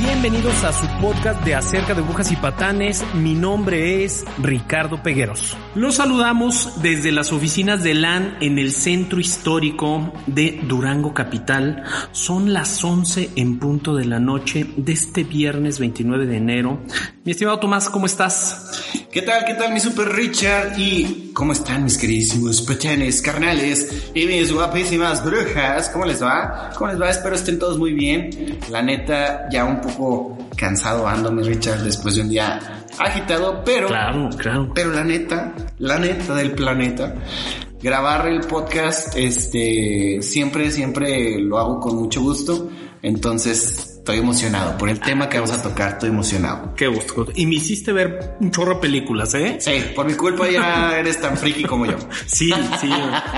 [0.00, 3.04] Bienvenidos a su podcast de acerca de brujas y patanes.
[3.14, 5.58] Mi nombre es Ricardo Pegueros.
[5.74, 11.84] Los saludamos desde las oficinas de LAN en el centro histórico de Durango Capital.
[12.12, 16.80] Son las 11 en punto de la noche de este viernes 29 de enero.
[17.22, 18.82] Mi estimado Tomás, ¿cómo estás?
[19.12, 19.44] ¿Qué tal?
[19.44, 20.78] ¿Qué tal mi super Richard?
[20.78, 25.90] ¿Y cómo están mis queridísimos patanes, carnales y mis guapísimas brujas?
[25.90, 26.70] ¿Cómo les va?
[26.78, 27.10] ¿Cómo les va?
[27.10, 28.58] Espero estén todos muy bien.
[28.70, 33.88] La neta, ya un poco cansado ando mi Richard después de un día agitado, pero...
[33.88, 34.72] Claro, claro.
[34.74, 37.16] Pero la neta, la neta del planeta,
[37.82, 42.70] grabar el podcast, este, siempre, siempre lo hago con mucho gusto.
[43.02, 46.74] Entonces, estoy emocionado por el tema que vamos a tocar, estoy emocionado.
[46.74, 47.26] Qué gusto.
[47.34, 49.58] Y me hiciste ver un chorro de películas, ¿eh?
[49.60, 51.96] Sí, por mi culpa ya eres tan friki como yo.
[52.26, 52.90] Sí, sí.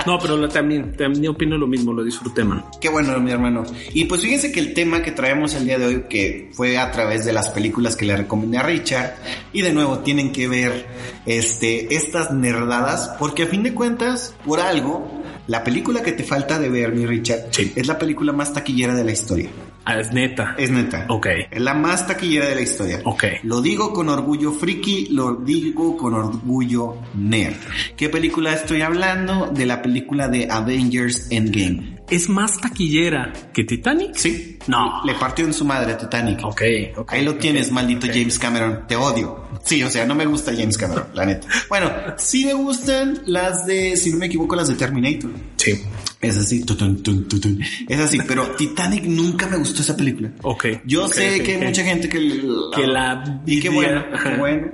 [0.07, 2.65] No, pero también, también opino lo mismo, lo disfruté, man.
[2.81, 3.65] Qué bueno, mi hermano.
[3.93, 6.91] Y pues fíjense que el tema que traemos el día de hoy, que fue a
[6.93, 9.15] través de las películas que le recomendé a Richard,
[9.53, 10.87] y de nuevo tienen que ver
[11.27, 16.59] este, estas nerdadas, porque a fin de cuentas, por algo, la película que te falta
[16.61, 17.73] de ver, mi Richard, Sí.
[17.75, 19.51] es la película más taquillera de la historia.
[19.85, 20.55] Ah, es neta.
[20.59, 21.07] Es neta.
[21.09, 21.27] Ok.
[21.51, 23.01] Es la más taquillera de la historia.
[23.05, 23.25] Ok.
[23.43, 27.57] Lo digo con orgullo friki, lo digo con orgullo nerd.
[27.97, 29.49] ¿Qué película estoy hablando?
[29.49, 31.92] De la película de Avengers Endgame.
[32.13, 34.15] ¿Es más taquillera que Titanic?
[34.17, 34.59] Sí.
[34.67, 35.01] No.
[35.05, 36.45] Le partió en su madre Titanic.
[36.45, 36.63] Ok,
[36.97, 37.13] ok.
[37.13, 38.81] Ahí lo tienes, maldito James Cameron.
[38.87, 39.45] Te odio.
[39.65, 41.47] Sí, o sea, no me gusta James Cameron, la neta.
[41.69, 45.31] Bueno, sí me gustan las de, si no me equivoco, las de Terminator.
[45.57, 45.81] Sí.
[46.21, 47.61] Es así, tutun, tun, tutun.
[47.89, 50.31] es así, pero Titanic nunca me gustó esa película.
[50.43, 50.67] Ok.
[50.85, 54.69] Yo sé que hay mucha gente que, la- Que la y qué bueno, qué bueno,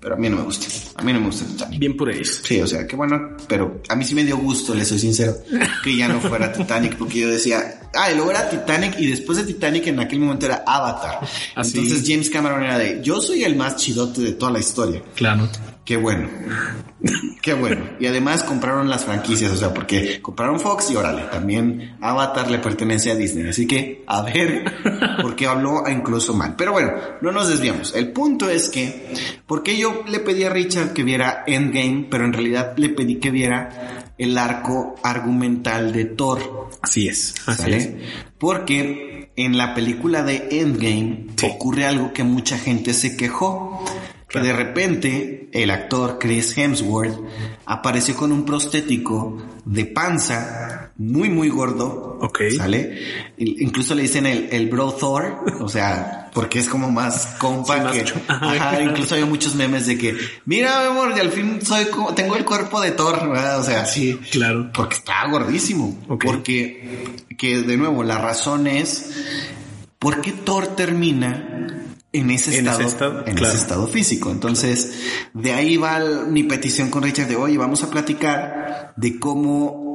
[0.00, 0.66] pero a mí no me gusta.
[0.96, 1.78] A mí no me gusta Titanic.
[1.78, 2.42] Bien por eso.
[2.44, 5.36] Sí, o sea, qué bueno, pero a mí sí me dio gusto, le soy sincero,
[5.84, 9.38] que ya no fuera Titanic, porque yo decía, ah, y luego era Titanic y después
[9.38, 11.20] de Titanic en aquel momento era Avatar.
[11.54, 11.78] Así.
[11.78, 15.02] Entonces James Cameron era de, yo soy el más chidote de toda la historia.
[15.14, 15.48] Claro.
[15.84, 16.28] Qué bueno.
[17.42, 17.84] Qué bueno.
[17.98, 22.58] Y además compraron las franquicias, o sea, porque compraron Fox y órale, también Avatar le
[22.58, 23.48] pertenece a Disney.
[23.48, 24.64] Así que, a ver,
[25.22, 26.54] porque habló incluso mal.
[26.56, 26.92] Pero bueno,
[27.22, 27.94] no nos desviamos.
[27.94, 29.14] El punto es que,
[29.46, 33.30] porque yo le pedí a Richard que viera Endgame, pero en realidad le pedí que
[33.30, 36.68] viera el arco argumental de Thor.
[36.82, 37.34] Así es.
[37.46, 37.76] Así ¿Sale?
[37.78, 37.90] es.
[38.38, 41.46] Porque en la película de Endgame Sí.
[41.46, 43.82] ocurre algo que mucha gente se quejó.
[44.30, 47.18] Que de repente el actor Chris Hemsworth
[47.66, 52.18] apareció con un prostético de panza muy muy gordo.
[52.20, 52.42] Ok.
[52.56, 52.98] ¿Sale?
[53.38, 55.44] Incluso le dicen el, el bro Thor.
[55.60, 58.14] O sea, porque es como más compa Sí, más que...
[58.28, 62.14] Ajá, incluso hay muchos memes de que, mira mi amor, y al fin soy como,
[62.14, 63.60] tengo el cuerpo de Thor, ¿verdad?
[63.60, 64.20] O sea, sí.
[64.30, 64.70] Claro.
[64.72, 65.98] Porque está gordísimo.
[66.08, 66.24] Ok.
[66.24, 69.10] Porque, que de nuevo, la razón es,
[69.98, 71.79] ¿por qué Thor termina
[72.12, 73.54] en ese En estado, ese estado, en claro.
[73.54, 74.30] ese estado físico?
[74.30, 75.00] Entonces,
[75.34, 79.88] de ahí va mi petición con Richard de, oye, vamos a platicar de cómo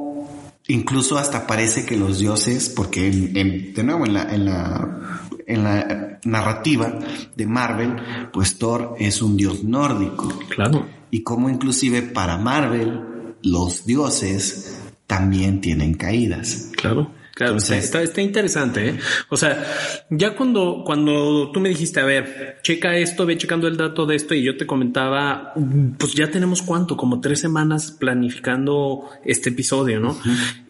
[0.68, 5.20] incluso hasta parece que los dioses, porque en- en- de nuevo, en la, en la,
[5.46, 6.98] en la narrativa
[7.36, 7.94] de Marvel,
[8.32, 10.86] pues Thor es un dios nórdico Claro.
[11.10, 13.00] y cómo inclusive para Marvel
[13.42, 16.70] los dioses también tienen caídas.
[16.76, 17.12] Claro.
[17.36, 18.98] Claro, Entonces- está, está interesante, ¿eh?
[19.28, 19.62] O sea,
[20.08, 24.16] ya cuando, cuando tú me dijiste, a ver, checa esto, ve checando el dato de
[24.16, 25.52] esto, y yo te comentaba,
[25.98, 30.18] pues ya tenemos cuánto, como tres semanas planificando este episodio, ¿no?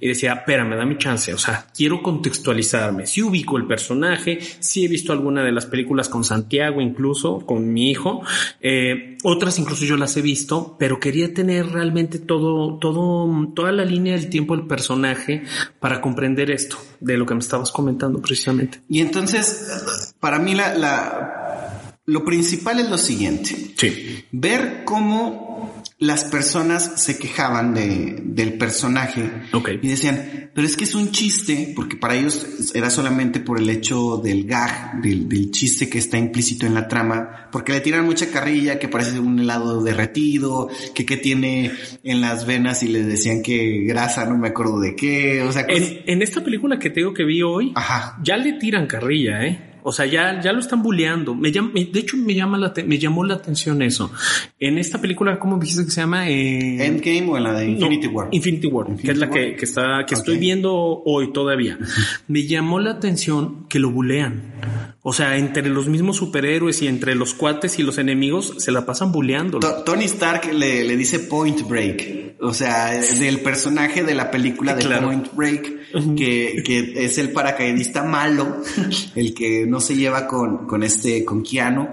[0.00, 3.06] Y decía, espérame, dame chance, o sea, quiero contextualizarme.
[3.06, 7.72] Si ubico el personaje, si he visto alguna de las películas con Santiago, incluso con
[7.72, 8.22] mi hijo,
[8.60, 13.84] eh, otras incluso yo las he visto, pero quería tener realmente todo, todo, toda la
[13.84, 15.44] línea del tiempo del personaje
[15.78, 18.80] para comprender esto de lo que me estabas comentando precisamente.
[18.88, 23.74] Y entonces, para mí la, la- lo principal es lo siguiente.
[23.76, 24.24] Sí.
[24.32, 29.70] Ver cómo las personas se quejaban de, del personaje Ok.
[29.80, 33.68] y decían, pero es que es un chiste, porque para ellos era solamente por el
[33.70, 38.04] hecho del gag, del, del chiste que está implícito en la trama, porque le tiran
[38.04, 41.72] mucha carrilla, que parece un helado derretido, que tiene
[42.02, 45.66] en las venas y les decían que grasa, no me acuerdo de qué, o sea,
[45.66, 48.18] cosas- En, en esta película que te digo que vi hoy, Ajá.
[48.22, 49.72] ya le tiran carrilla, ¿eh?
[49.88, 51.32] O sea, ya, ya lo están bulleando.
[51.32, 54.10] Me llama, de hecho, me llama la, me llamó la atención eso.
[54.58, 56.28] En esta película, ¿cómo dijiste que se llama?
[56.28, 58.28] Eh, Endgame o en la de Infinity no, War.
[58.32, 59.38] Infinity War, que es la War.
[59.38, 61.78] que, que está, que estoy viendo hoy todavía.
[62.26, 64.95] Me llamó la atención que lo bulean.
[65.08, 68.84] O sea, entre los mismos superhéroes y entre los cuates y los enemigos se la
[68.84, 69.60] pasan buleando.
[69.60, 74.74] To- Tony Stark le, le dice Point Break, o sea, del personaje de la película
[74.74, 75.06] de Claro.
[75.06, 78.62] Point Break, que, que es el paracaidista malo,
[79.14, 81.86] el que no se lleva con, con este, con Keanu,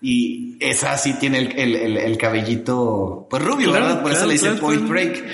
[0.00, 4.02] y esa sí tiene el, el, el- el cabellito, pues rubio, Claro, ¿verdad?
[4.02, 4.88] Por eso le dice Point.
[4.88, 5.24] Break.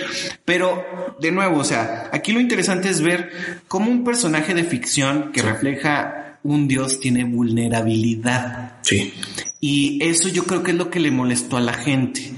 [0.47, 0.83] Pero,
[1.21, 3.31] de nuevo, o sea, aquí lo interesante es ver
[3.69, 8.79] cómo un personaje de ficción que refleja un dios tiene vulnerabilidad.
[8.83, 9.13] Sí.
[9.61, 12.33] Y eso yo creo que es lo que le molestó a la gente.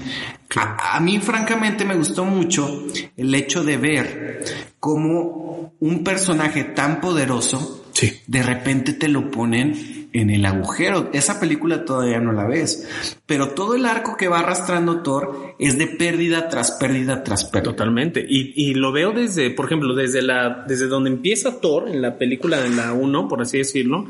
[0.55, 2.85] A, a mí francamente me gustó mucho
[3.15, 4.43] el hecho de ver
[4.79, 8.13] cómo un personaje tan poderoso Sí.
[8.27, 11.09] de repente te lo ponen en el agujero.
[11.13, 12.87] Esa película todavía no la ves,
[13.25, 17.71] pero todo el arco que va arrastrando Thor es de pérdida tras pérdida tras pérdida.
[17.71, 18.25] Totalmente.
[18.27, 22.17] Y, y lo veo desde, por ejemplo, desde la, desde donde empieza Thor, en la
[22.17, 24.07] película de la 1, por así decirlo.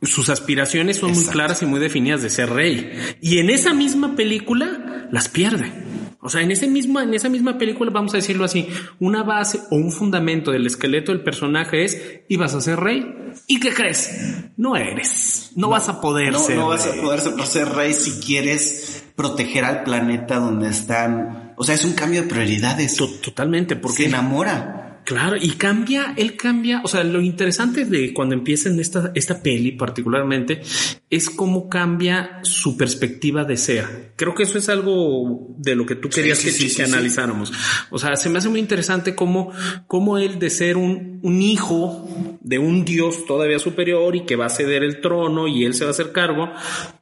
[0.00, 2.92] Sus aspiraciones son muy claras y muy definidas de ser rey.
[3.20, 5.87] Y en esa misma película las pierde.
[6.28, 8.68] O sea, en ese mismo, en esa misma película, vamos a decirlo así,
[9.00, 13.02] una base o un fundamento del esqueleto del personaje es, ibas a ser rey.
[13.46, 14.44] ¿Y qué crees?
[14.58, 15.52] No eres.
[15.56, 19.04] No, vas a poder No, ser no vas a poder ser, ser rey si quieres
[19.16, 21.54] proteger al planeta donde están.
[21.56, 22.96] O sea, es un cambio de prioridades.
[22.96, 24.87] To- Totalmente, Se porque enamora.
[25.08, 29.42] Claro, y cambia, él cambia, o sea, lo interesante de cuando empieza en esta, esta
[29.42, 30.60] peli particularmente
[31.08, 34.12] es cómo cambia su perspectiva de ser.
[34.16, 36.82] Creo que eso es algo de lo que tú querías sí, que, sí, que sí,
[36.82, 37.54] analizáramos.
[37.88, 39.50] O sea, se me hace muy interesante cómo,
[39.86, 42.08] cómo él de ser un, un hijo
[42.40, 45.84] de un dios todavía superior y que va a ceder el trono y él se
[45.84, 46.50] va a hacer cargo,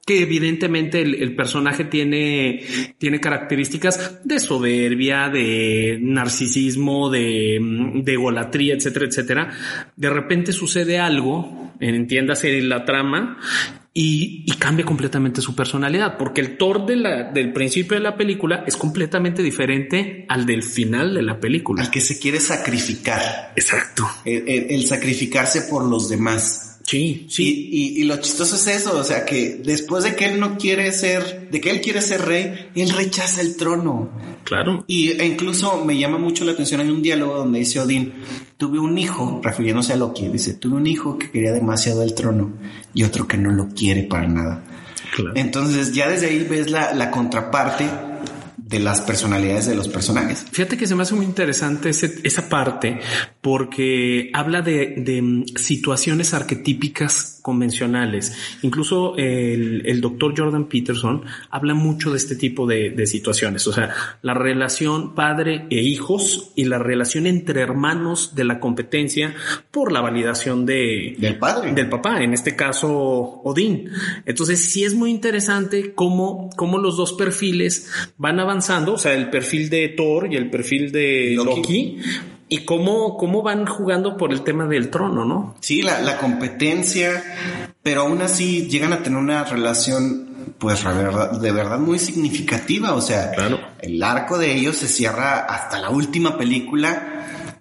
[0.06, 2.62] que evidentemente el, personaje tiene,
[2.98, 7.58] tiene características de soberbia, de narcisismo, de,
[7.94, 9.52] de egolatría, etcétera, etcétera.
[9.96, 13.38] De repente sucede algo, entiéndase la trama,
[13.92, 18.14] y, y cambia completamente su personalidad, porque el Thor de la, del principio de la
[18.16, 21.82] película es completamente diferente al del final de la película.
[21.82, 23.52] Al que se quiere sacrificar.
[23.56, 24.06] Exacto.
[24.24, 26.75] El, el- el sacrificarse por los demás.
[26.86, 27.68] Sí, sí.
[27.72, 30.56] Y, y- y lo chistoso es eso, o sea que después de que él no
[30.56, 34.08] quiere ser, de que él quiere ser rey, él rechaza el trono.
[34.44, 34.84] Claro.
[34.86, 38.12] Y e incluso me llama mucho la atención, hay un diálogo donde dice Odín,
[38.56, 42.52] tuve un hijo, refiriéndose a Loki, dice, tuve un hijo que quería demasiado el trono
[42.94, 44.62] y otro que no lo quiere para nada.
[45.14, 45.32] Claro.
[45.34, 47.88] Entonces ya desde ahí ves la, la contraparte
[48.68, 50.44] de las personalidades de los personajes.
[50.50, 52.98] Fíjate que se me hace muy interesante ese- esa parte
[53.40, 58.34] porque habla de, de, mm, situaciones arquetípicas convencionales.
[58.62, 63.64] Incluso el, el doctor Jordan Peterson habla mucho de este tipo de, de situaciones.
[63.68, 69.32] O sea, la relación padre e hijos y la relación entre hermanos de la competencia
[69.70, 71.72] por la validación de, Del padre.
[71.72, 73.90] del papá, en este caso Odín.
[74.24, 78.55] Entonces sí es muy interesante cómo, cómo los dos perfiles van avanzando,
[78.94, 81.56] o sea, el perfil de Thor y el perfil de Loki.
[81.56, 81.98] Loki,
[82.48, 85.56] y cómo, cómo van jugando por el tema del trono, ¿no?
[85.60, 87.22] Sí, la, la competencia,
[87.82, 90.28] pero aún así llegan a tener una relación,
[90.58, 92.94] pues la verdad- de verdad muy significativa.
[92.94, 93.58] O sea, Claro.
[93.80, 97.15] el arco de ellos se cierra hasta la última película,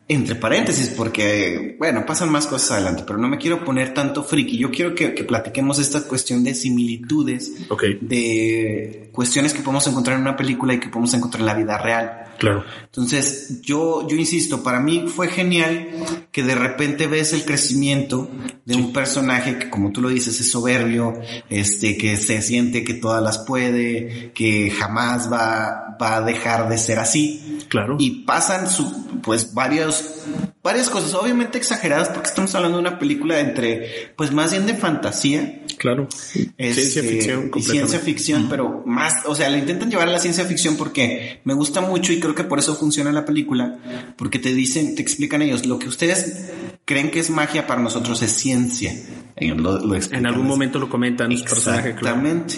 [0.07, 4.57] entre paréntesis, porque, bueno, pasan más cosas adelante, pero no me quiero poner tanto friki.
[4.57, 7.53] Yo quiero que, que platiquemos esta cuestión de similitudes,
[8.01, 11.77] de cuestiones que podemos encontrar en una película y que podemos encontrar en la vida
[11.79, 12.24] real.
[12.37, 12.63] Claro.
[12.83, 15.89] Entonces, yo, yo insisto, para mí fue genial
[16.31, 18.29] que de repente ves el crecimiento
[18.65, 21.13] de un personaje que, como tú lo dices, es soberbio,
[21.49, 26.77] este, que se siente que todas las puede, que jamás va, va a dejar de
[26.77, 27.59] ser así.
[27.69, 27.95] Claro.
[27.99, 30.23] Y pasan su, pues varios,
[30.63, 34.75] varias cosas, obviamente exageradas, porque estamos hablando de una película entre, pues más bien de
[34.75, 36.07] fantasía, Claro.
[36.09, 37.47] ciencia este, ficción.
[37.47, 37.61] y completamente.
[37.71, 41.53] ciencia ficción, pero más, o sea, le intentan llevar a la ciencia ficción porque me
[41.53, 43.77] gusta mucho y creo que por eso funciona la película,
[44.17, 46.51] porque te dicen, te explican ellos, lo que ustedes
[46.85, 48.93] creen que es magia para nosotros es ciencia.
[49.35, 52.55] en algún momento lo comentan Exactamente.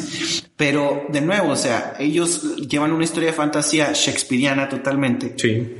[0.56, 5.34] Pero de nuevo, o sea, ellos llevan una historia de fantasía shakespeariana totalmente.
[5.38, 5.76] Sí.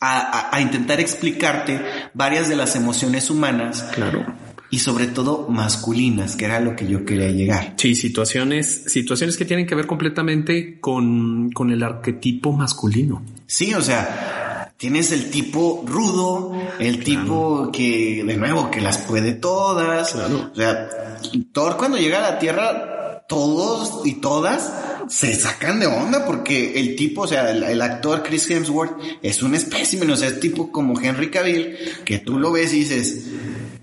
[0.00, 1.80] A, a, intentar explicarte
[2.12, 3.84] varias de las emociones humanas.
[3.94, 4.43] Claro
[4.74, 7.74] y sobre todo masculinas, que era lo que yo quería llegar.
[7.76, 13.22] Sí, situaciones, situaciones que tienen que ver completamente con, con el arquetipo masculino.
[13.46, 19.34] Sí, o sea, tienes el tipo rudo, el tipo que, de nuevo, que las puede
[19.34, 20.10] todas.
[20.10, 20.50] Claro.
[20.52, 20.88] O sea,
[21.52, 24.72] Thor cuando llega a la Tierra, todos y todas
[25.08, 28.92] se sacan de onda porque el tipo, o sea, el, actor Chris Hemsworth
[29.22, 32.80] es un espécimen, o sea, es tipo como Henry Cavill, que tú lo ves y
[32.80, 33.26] dices,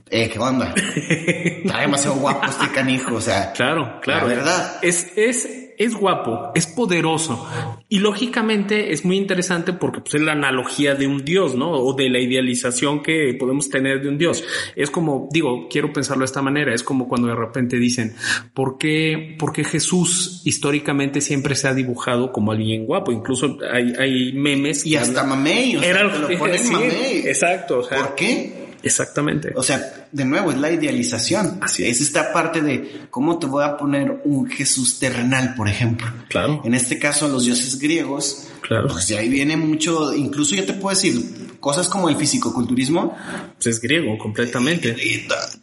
[0.09, 0.73] eh, ¿qué onda?
[0.95, 3.53] Está demasiado guapo este canijo, o sea.
[3.53, 4.27] Claro, claro.
[4.27, 4.79] La verdad.
[4.81, 5.47] Es, es,
[5.83, 7.47] es guapo, es poderoso.
[7.89, 11.71] Y lógicamente es muy interesante porque pues, es la analogía de un dios, ¿no?
[11.71, 14.43] O de la idealización que podemos tener de un dios.
[14.75, 16.73] Es como, digo, quiero pensarlo de esta manera.
[16.73, 18.13] Es como cuando de repente dicen,
[18.53, 23.11] ¿por qué, por qué Jesús históricamente siempre se ha dibujado como alguien guapo?
[23.11, 24.85] Incluso hay, hay memes.
[24.85, 27.23] Y hasta mamey, o sea, lo ponen mamey.
[27.25, 27.79] Exacto.
[27.79, 28.53] O sea, ¿Por qué?
[28.83, 29.53] Exactamente.
[29.55, 31.59] O sea, de nuevo, es la idealización.
[31.61, 32.01] Así es.
[32.01, 36.07] esta parte de cómo te voy a poner un Jesús terrenal, por ejemplo.
[36.29, 36.61] Claro.
[36.63, 38.47] En este caso, los dioses griegos.
[38.61, 38.87] Claro.
[38.87, 43.15] Pues de ahí viene mucho, incluso yo te puedo decir, cosas como el fisicoculturismo.
[43.55, 44.95] Pues es griego, completamente.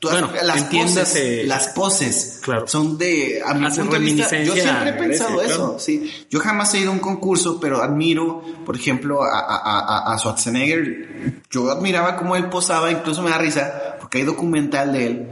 [0.01, 2.67] bueno, las poses, las poses claro.
[2.67, 6.11] son de, a mi punto de vista, yo siempre he pensado eso, sí.
[6.31, 11.43] Yo jamás he ido a un concurso, pero admiro, por ejemplo, a, a, a Schwarzenegger.
[11.51, 15.29] Yo admiraba cómo él posaba, incluso me da risa, porque hay documental de él,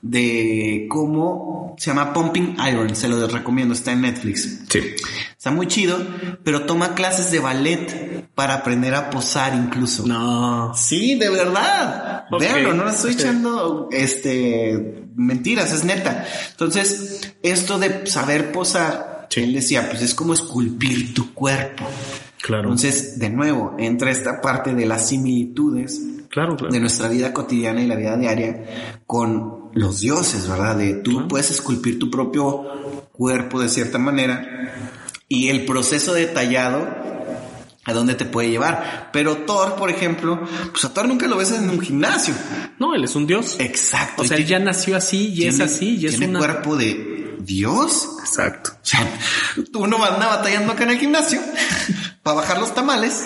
[0.00, 4.60] de cómo se llama Pumping Iron, se lo recomiendo, está en Netflix.
[4.68, 4.80] Sí.
[5.36, 5.98] Está muy chido,
[6.42, 10.06] pero toma clases de ballet para aprender a posar incluso.
[10.06, 10.72] No.
[10.74, 12.24] Sí, de verdad.
[12.30, 12.64] Okay.
[12.64, 16.26] no le estoy echando este mentiras, es neta.
[16.50, 21.84] Entonces, esto de saber posar, él decía, pues es como esculpir tu cuerpo.
[22.40, 22.64] Claro.
[22.64, 26.00] Entonces, de nuevo, entra esta parte de las similitudes
[26.36, 26.72] claro, claro.
[26.72, 30.76] de nuestra vida cotidiana y la vida diaria con los dioses, ¿verdad?
[30.76, 31.28] De tú Claro.
[31.28, 34.46] puedes esculpir tu propio cuerpo de cierta manera
[35.28, 36.86] y el proceso detallado
[37.84, 39.10] a dónde te puede llevar.
[39.12, 40.40] Pero Thor, por ejemplo,
[40.72, 42.34] pues a Thor nunca lo ves en un gimnasio.
[42.78, 43.56] No, él es un dios.
[43.60, 44.22] Exacto.
[44.22, 46.38] O sea, él ya nació así y es así y es tiene una.
[46.40, 48.08] cuerpo de Dios.
[48.20, 48.70] Exacto.
[48.82, 49.00] O sea,
[49.74, 51.40] uno anda batallando acá en el gimnasio
[52.26, 53.24] para bajar los tamales.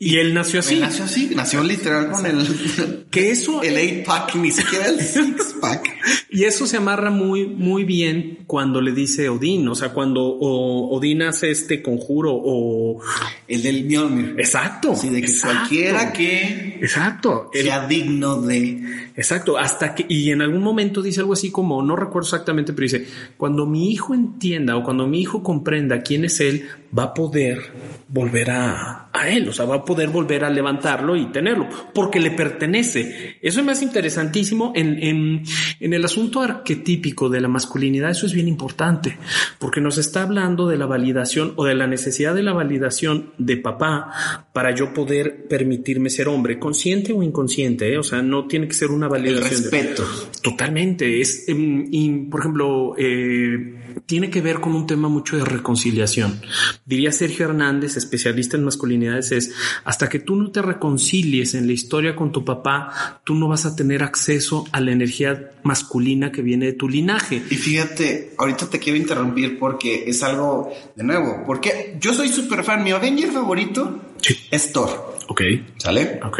[0.00, 0.74] Y él nació así.
[0.74, 5.00] Él nació así, nació literal con el, Que eso el 8 pack, ni siquiera el
[5.00, 5.88] 6 pack.
[6.34, 10.96] Y eso se amarra muy, muy bien cuando le dice Odín, o sea, cuando o-
[10.96, 13.00] Odín hace este conjuro o...
[13.46, 14.34] El del Mjolnir.
[14.38, 14.92] Exacto.
[14.92, 15.56] Así de que exacto.
[15.58, 17.50] cualquiera que Exacto.
[17.52, 19.10] El- sea digno de...
[19.14, 22.84] Exacto, hasta que, y en algún momento dice algo así como, no recuerdo exactamente, pero
[22.84, 23.06] dice,
[23.36, 26.66] cuando mi hijo entienda o cuando mi hijo comprenda quién es él,
[26.98, 27.60] va a poder
[28.08, 32.18] volver a, a él, o sea, va a poder volver a levantarlo y tenerlo, porque
[32.20, 33.36] le pertenece.
[33.42, 35.42] Eso me hace interesantísimo en, en,
[35.80, 39.18] en el asunto arquetípico de la masculinidad, eso es bien importante,
[39.58, 43.56] porque nos está hablando de la validación o de la necesidad de la validación de
[43.56, 47.98] papá para yo poder permitirme ser hombre, consciente o inconsciente, ¿eh?
[47.98, 49.62] o sea, no tiene que ser una El validación.
[49.62, 50.04] de- respeto.
[50.42, 51.20] Totalmente.
[51.20, 56.40] Es, em, y, por ejemplo, eh, tiene que ver con un tema mucho de reconciliación.
[56.84, 59.52] Diría Sergio Hernández, especialista en masculinidades, es
[59.84, 63.66] hasta que tú no te reconcilies en la historia con tu papá, tú no vas
[63.66, 67.36] a tener acceso a la energía masculina que viene de tu linaje.
[67.50, 71.42] Y fíjate, ahorita te quiero interrumpir porque es algo de nuevo.
[71.46, 72.82] Porque yo soy súper fan.
[72.84, 74.36] Mi Avenger favorito Sí.
[74.50, 75.16] es Thor.
[75.28, 75.40] Ok,
[75.78, 76.20] ¿Sale?
[76.24, 76.38] ok.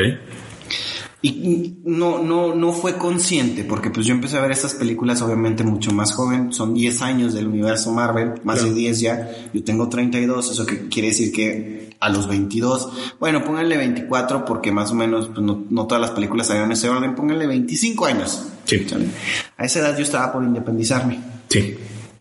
[1.25, 5.63] Y no, no, no fue consciente, porque pues yo empecé a ver estas películas obviamente
[5.63, 8.75] mucho más joven, son 10 años del universo Marvel, más Claro.
[8.75, 13.45] de 10 ya, yo tengo 32, eso que quiere decir que a los 22, bueno,
[13.45, 16.89] pónganle 24 porque más o menos pues, no, no todas las películas salieron en ese
[16.89, 18.45] orden, pónganle 25 años.
[18.65, 18.85] Sí.
[19.57, 21.21] A esa edad yo estaba por independizarme.
[21.49, 21.77] Sí.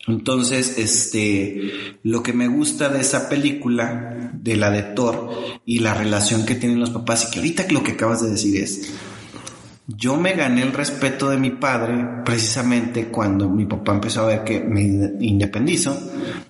[0.07, 5.29] Entonces, este, lo que me gusta de esa película, de la de Thor,
[5.65, 8.61] y la relación que tienen los papás, y que ahorita lo que acabas de decir
[8.61, 8.93] es,
[9.87, 14.43] yo me gané el respeto de mi padre precisamente cuando mi papá empezó a ver
[14.43, 15.99] que me independizo,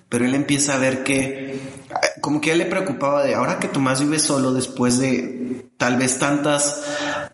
[0.08, 1.60] pero él empieza a ver que,
[2.20, 6.18] como que él le preocupaba de, ahora que Tomás vive solo después de tal vez
[6.18, 6.84] tantas,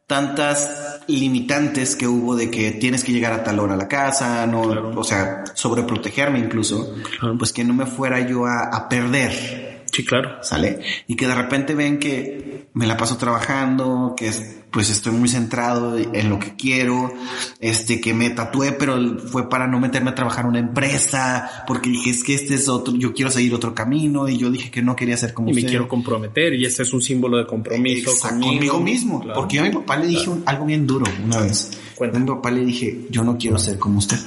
[0.06, 4.46] tantas limitantes que hubo de que tienes que llegar a tal hora a la casa,
[4.46, 4.92] no, Claro.
[4.94, 7.36] o sea, sobreprotegerme incluso, Claro.
[7.38, 9.84] pues que no me fuera yo a, a perder.
[9.90, 10.42] Sí, claro.
[10.42, 10.80] ¿Sale?
[11.06, 14.30] Y que de repente ven que me la paso trabajando, que
[14.70, 17.12] pues estoy muy centrado en lo que quiero,
[17.60, 21.90] este, que me tatué, pero fue para no meterme a trabajar en una empresa, porque
[21.90, 24.82] dije, es que este es otro, yo quiero seguir otro camino, y yo dije que
[24.82, 25.64] no quería ser como y usted.
[25.64, 29.24] me quiero comprometer, y este es un símbolo de compromiso conmigo, mismo.
[29.34, 31.70] Porque yo a mi papá le dije algo bien duro una vez.
[32.00, 34.18] A mi papá le dije, yo no quiero ser como usted.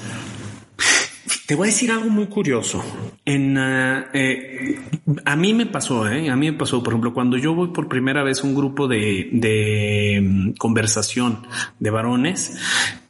[1.51, 2.81] Te voy a decir algo muy curioso.
[3.25, 4.79] En, uh, eh,
[5.25, 6.29] a mí me pasó, ¿eh?
[6.29, 8.87] a mí me pasó, por ejemplo, cuando yo voy por primera vez a un grupo
[8.87, 11.45] de, de um, conversación
[11.77, 12.57] de varones,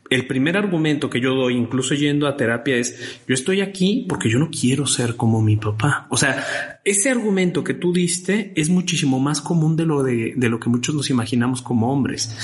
[0.09, 4.27] el primer argumento que yo doy, incluso yendo a terapia, es yo estoy aquí porque
[4.27, 6.07] yo no quiero ser como mi papá.
[6.09, 10.49] O sea, ese argumento que tú diste es muchísimo más común de lo de, de
[10.49, 12.35] lo que muchos nos imaginamos como hombres.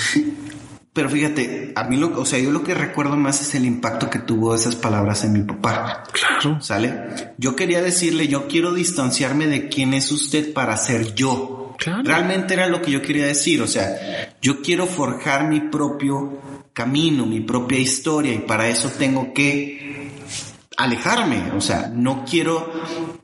[0.98, 4.10] Pero fíjate, a mí lo, o sea, yo lo que recuerdo más es el impacto
[4.10, 6.06] que tuvo esas palabras en mi papá.
[6.12, 6.60] Claro.
[6.60, 7.34] ¿Sale?
[7.38, 11.76] Yo quería decirle, yo quiero distanciarme de quién es usted para ser yo.
[11.78, 12.02] Claro.
[12.04, 13.62] Realmente era lo que yo quería decir.
[13.62, 16.42] O sea, yo quiero forjar mi propio
[16.74, 20.14] camino, mi propia historia y para eso tengo que
[20.78, 21.52] alejarme.
[21.56, 22.74] O sea, no quiero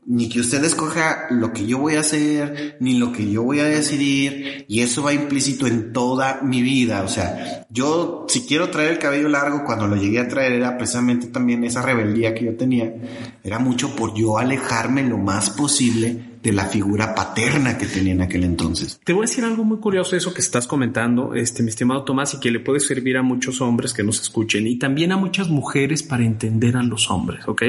[0.05, 3.59] ni que usted escoja lo que yo voy a hacer, ni lo que yo voy
[3.59, 7.03] a decidir, y eso va implícito en toda mi vida.
[7.03, 10.77] O sea, yo si quiero traer el cabello largo, cuando lo llegué a traer era
[10.77, 12.93] precisamente también esa rebeldía que yo tenía,
[13.43, 18.21] era mucho por yo alejarme lo más posible de la figura paterna que tenía en
[18.21, 18.99] aquel entonces.
[19.03, 22.33] Te voy a decir algo muy curioso eso que estás comentando, este mi estimado Tomás,
[22.33, 25.49] y que le puede servir a muchos hombres que nos escuchen y también a muchas
[25.49, 27.63] mujeres para entender a los hombres, ¿ok?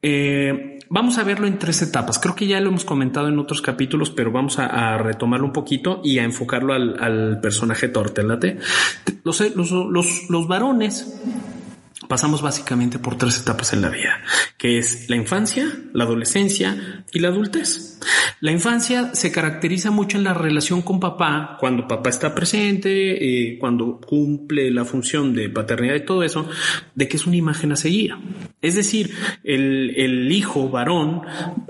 [0.00, 2.18] Eh, vamos a verlo en tres etapas.
[2.18, 6.00] Creo que ya lo hemos comentado en otros capítulos, pero vamos a, retomarlo un poquito
[6.04, 8.58] y a enfocarlo al, al personaje Tortelate.
[9.24, 11.20] Los, los, los, los varones
[12.08, 14.20] pasamos básicamente por tres etapas en la vida,
[14.58, 17.98] que es la infancia, la adolescencia y la adultez.
[18.40, 23.58] La infancia se caracteriza mucho en la relación con papá, cuando papá está presente, eh,
[23.58, 26.48] cuando cumple la función de paternidad y todo eso,
[26.94, 28.14] de que es una imagen a seguir.
[28.60, 29.12] Es decir,
[29.42, 31.22] el, el hijo varón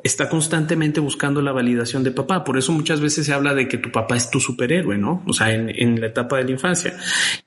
[0.02, 2.42] está constantemente buscando la validación de papá.
[2.42, 5.23] Por eso muchas veces se habla de que tu papá es tu superhéroe, ¿no?
[5.26, 6.97] O sea, en, en la etapa de la infancia.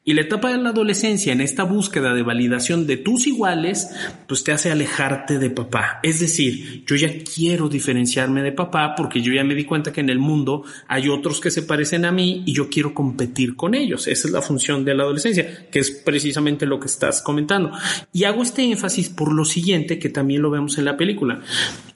[0.05, 3.89] Y la etapa de la adolescencia, en esta búsqueda de validación de tus iguales,
[4.27, 5.99] pues te hace alejarte de papá.
[6.03, 10.01] Es decir, yo ya quiero diferenciarme de papá porque yo ya me di cuenta que
[10.01, 13.73] en el mundo hay otros que se parecen a mí y yo quiero competir con
[13.73, 14.07] ellos.
[14.07, 17.71] Esa es la función de la adolescencia, que es precisamente lo que estás comentando.
[18.13, 21.41] Y hago este énfasis por lo siguiente, que también lo vemos en la película.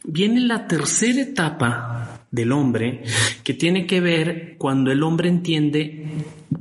[0.03, 3.03] Viene la tercera etapa del hombre
[3.43, 6.07] que tiene que ver cuando el hombre entiende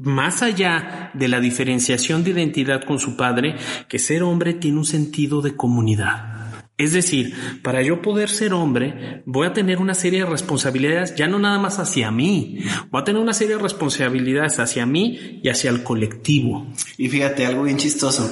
[0.03, 3.57] más allá de la diferenciación de identidad con su padre,
[3.89, 6.43] que ser hombre tiene un sentido de comunidad.
[6.77, 11.27] Es decir, para yo poder ser hombre, voy a tener una serie de responsabilidades, ya
[11.27, 12.59] no nada más hacia mí,
[12.91, 16.67] voy a tener una serie de responsabilidades hacia mí y hacia el colectivo.
[16.99, 18.31] Y fíjate, algo bien chistoso.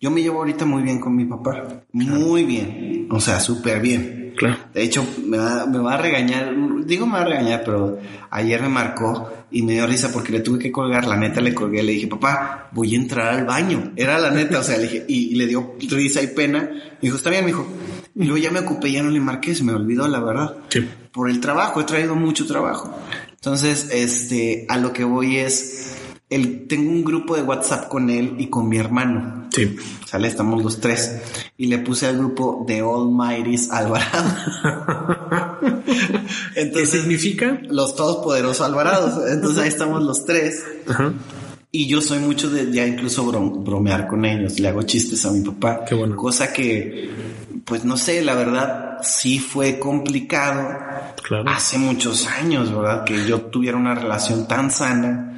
[0.00, 1.82] Yo me llevo ahorita muy bien con mi papá.
[1.92, 3.08] Muy bien.
[3.10, 4.17] O sea, súper bien.
[4.38, 4.56] Claro.
[4.72, 6.54] De hecho, me va, me va a regañar,
[6.86, 7.98] digo me va a regañar, pero
[8.30, 11.54] ayer me marcó y me dio risa porque le tuve que colgar, la neta le
[11.54, 13.92] colgué, le dije, papá, voy a entrar al baño.
[13.96, 16.70] Era la neta, o sea, le dije, y, y le dio risa y pena.
[16.70, 17.66] Me dijo, está bien, me dijo.
[18.14, 20.56] Y luego ya me ocupé, ya no le marqué, se me olvidó, la verdad.
[20.68, 20.86] Sí.
[21.12, 22.96] Por el trabajo, he traído mucho trabajo.
[23.32, 25.97] Entonces, este, a lo que voy es,
[26.30, 29.48] el, tengo un grupo de WhatsApp con él y con mi hermano.
[29.54, 29.76] Sí.
[30.06, 31.20] Sale, estamos los tres.
[31.56, 34.28] Y le puse al grupo de Almighty's Alvarado.
[36.54, 37.60] ¿Qué significa?
[37.68, 39.28] Los todopoderosos Alvarados.
[39.30, 40.64] Entonces ahí estamos los tres.
[40.88, 41.12] Ajá.
[41.70, 44.58] Y yo soy mucho de ya incluso brom- bromear con ellos.
[44.58, 45.84] Le hago chistes a mi papá.
[45.84, 46.16] Qué bueno.
[46.16, 47.10] Cosa que,
[47.64, 50.66] pues no sé, la verdad sí fue complicado.
[51.22, 51.44] Claro.
[51.50, 53.04] Hace muchos años, ¿verdad?
[53.04, 55.37] Que yo tuviera una relación tan sana,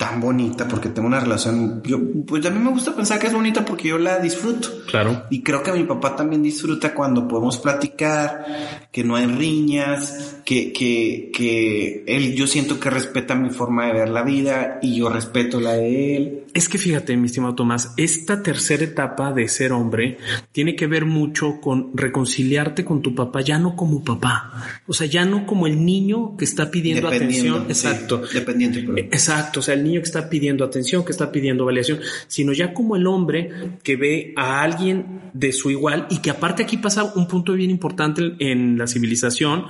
[0.00, 3.34] tan bonita, porque tengo una relación, yo, pues a mí me gusta pensar que es
[3.34, 4.70] bonita porque yo la disfruto.
[4.86, 5.24] Claro.
[5.28, 8.46] Y creo que mi papá también disfruta cuando podemos platicar,
[8.90, 13.92] que no hay riñas, que, que, que él, yo siento que respeta mi forma de
[13.92, 16.40] ver la vida y yo respeto la de él.
[16.54, 20.18] Es que fíjate, mi estimado Tomás, esta tercera etapa de ser hombre
[20.50, 24.80] tiene que ver mucho con reconciliarte con tu papá, ya no como papá.
[24.88, 27.66] O sea, ya no como el niño que está pidiendo atención.
[27.66, 28.20] sí, Exacto.
[28.34, 29.60] dependiente, pero- Exacto.
[29.60, 32.96] O sea, el niño que está pidiendo atención, que está pidiendo validación, sino ya como
[32.96, 33.50] el hombre
[33.84, 37.70] que ve a alguien de su igual y que aparte aquí pasa un punto bien
[37.70, 39.66] importante en la civilización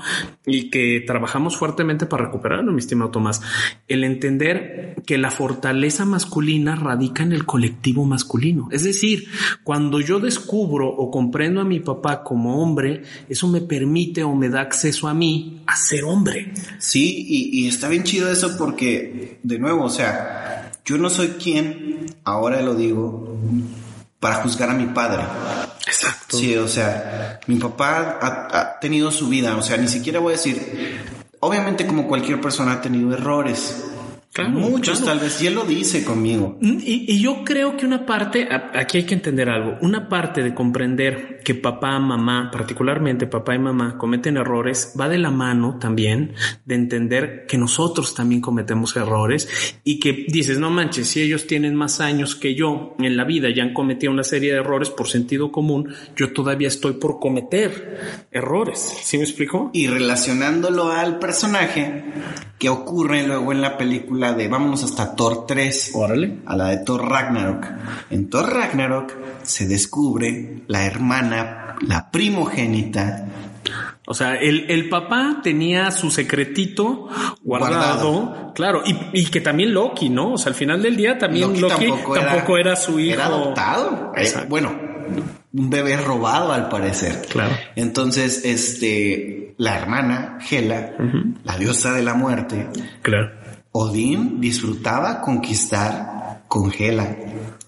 [0.46, 3.42] y que trabajamos fuertemente para recuperarlo, mi estimado Tomás.
[3.88, 8.68] El entender que la fortaleza masculina radica en el colectivo masculino.
[8.70, 9.26] Es decir,
[9.64, 14.48] cuando yo descubro o comprendo a mi papá como hombre, eso me permite o me
[14.48, 16.52] da acceso a mí a ser hombre.
[16.78, 21.28] Sí, y, y está bien chido eso porque, de nuevo, o sea, yo no soy
[21.28, 23.38] quien, ahora lo digo,
[24.20, 25.22] para juzgar a mi padre.
[25.86, 26.36] Exacto.
[26.36, 30.34] Sí, o sea, mi papá ha, ha tenido su vida, o sea, ni siquiera voy
[30.34, 31.00] a decir,
[31.40, 33.89] obviamente como cualquier persona ha tenido errores,
[34.32, 35.18] Claro, Muchos claro.
[35.18, 36.56] tal vez, y él lo dice conmigo.
[36.60, 40.40] Mm, Y, y yo creo que una parte, aquí hay que entender algo, una parte
[40.44, 45.78] de comprender que papá, mamá, particularmente papá y mamá cometen errores, va de la mano
[45.80, 49.48] también de entender que nosotros también cometemos errores
[49.82, 53.48] y que dices, no manches, si ellos tienen más años que yo en la vida
[53.50, 58.26] y han cometido una serie de errores por sentido común, yo todavía estoy por cometer
[58.30, 58.78] errores.
[59.02, 59.70] ¿Sí me explico?
[59.72, 62.04] Y relacionándolo al personaje
[62.58, 65.92] que ocurre luego en la película de vámonos hasta Thor 3.
[65.94, 66.38] Órale.
[66.46, 67.66] a la de Thor Ragnarok.
[68.10, 73.26] En Thor Ragnarok se descubre la hermana, la primogénita,
[74.06, 77.08] O sea, el, el papá tenía su secretito
[77.42, 78.52] guardado, Guardado.
[78.54, 80.32] claro, y, y que también Loki, ¿no?
[80.34, 83.14] O sea, al final del día también Loki, tampoco, era, su hijo.
[83.14, 84.12] Era adoptado.
[84.16, 84.76] Eh, bueno,
[85.52, 87.22] un bebé robado al parecer.
[87.28, 87.54] Claro.
[87.76, 90.92] Entonces, este, la hermana, Hela,
[91.44, 92.68] la diosa de la muerte,
[93.02, 93.30] Claro.
[93.72, 97.16] Odín disfrutaba conquistar con Hela,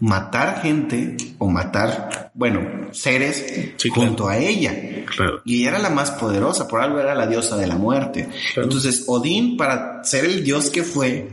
[0.00, 2.60] matar gente o matar, bueno,
[2.92, 4.08] seres Sí, claro.
[4.08, 4.74] junto a ella.
[5.14, 5.40] Claro.
[5.44, 8.28] Y ella era la más poderosa, por algo era la diosa de la muerte.
[8.54, 8.64] Claro.
[8.68, 11.28] Entonces, Odín, para ser el dios que fue,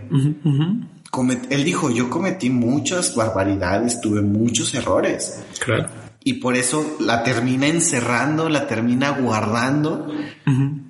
[1.11, 5.41] comet- él dijo, yo cometí muchas barbaridades, tuve muchos errores.
[5.59, 5.87] Claro.
[6.21, 10.11] Y por eso la termina encerrando, la termina guardando,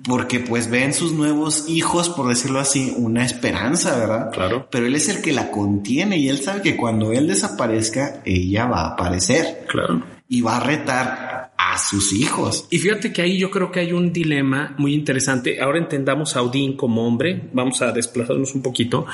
[0.02, 4.30] porque pues ve en sus nuevos hijos, por decirlo así, una esperanza, ¿verdad?
[4.32, 4.68] Claro.
[4.70, 8.66] Pero él es el que la contiene y él sabe que cuando él desaparezca, ella
[8.66, 10.02] va a aparecer Claro.
[10.28, 12.66] y va a retar a sus hijos.
[12.70, 15.60] Y fíjate que ahí yo creo que hay un dilema muy interesante.
[15.60, 17.48] Ahora entendamos a Odín como hombre.
[17.52, 19.06] Vamos a desplazarnos un poquito.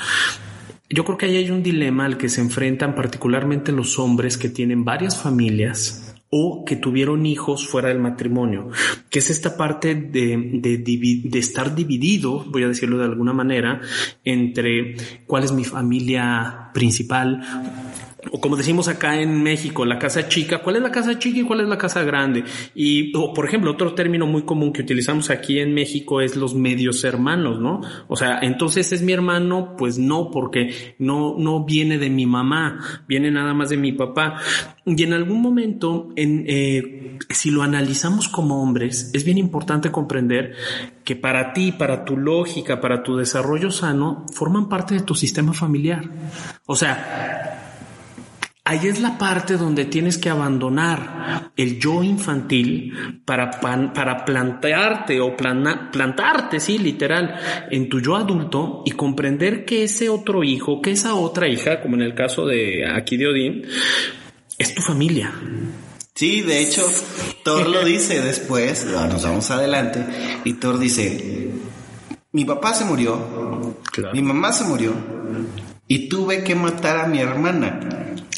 [0.89, 4.47] Yo creo que ahí hay un dilema al que se enfrentan particularmente los hombres que
[4.49, 8.69] tienen varias familias o que tuvieron hijos fuera del matrimonio,
[9.09, 13.81] que es esta parte de, de, de estar dividido, voy a decirlo de alguna manera,
[14.25, 17.41] entre cuál es mi familia principal,
[18.31, 21.43] o como decimos acá en México, la casa chica, ¿cuál es la casa chica y
[21.43, 22.43] cuál es la casa grande?
[22.75, 26.55] Y, o, por ejemplo, otro término muy común que utilizamos aquí en México es los
[26.55, 27.81] medios hermanos, ¿no?
[28.07, 32.79] O sea, entonces es mi hermano, pues no, porque no, no viene de mi mamá,
[33.07, 34.39] viene nada más de mi papá.
[34.85, 40.53] Y en algún momento, en, eh, si lo analizamos como hombres, es bien importante comprender
[41.03, 45.53] que para ti, para tu lógica, para tu desarrollo sano, forman parte de tu sistema
[45.53, 46.03] familiar.
[46.65, 47.66] O sea,
[48.69, 52.91] Ahí es la parte donde tienes que abandonar el yo infantil
[53.23, 57.33] para, pan- para plantearte o plana- plantarte, sí, literal,
[57.71, 61.95] en tu yo adulto y comprender que ese otro hijo, que esa otra hija, como
[61.95, 63.61] en el caso de aquí de Odín,
[64.57, 65.31] es tu familia.
[66.13, 66.85] Sí, de hecho,
[67.45, 70.03] Thor lo dice después, nos vamos adelante,
[70.43, 71.51] y Thor dice,
[72.33, 74.13] mi papá se murió, Claro.
[74.13, 74.91] mi mamá se murió,
[75.87, 77.79] y tuve que matar a mi hermana.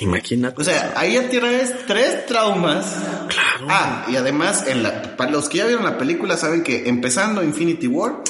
[0.01, 0.61] Imagínate.
[0.61, 2.85] O sea, ahí ya tienes tres traumas.
[3.27, 3.67] Claro.
[3.69, 7.43] Ah, y además, en la, para los que ya vieron la película, saben que empezando
[7.43, 8.21] Infinity War,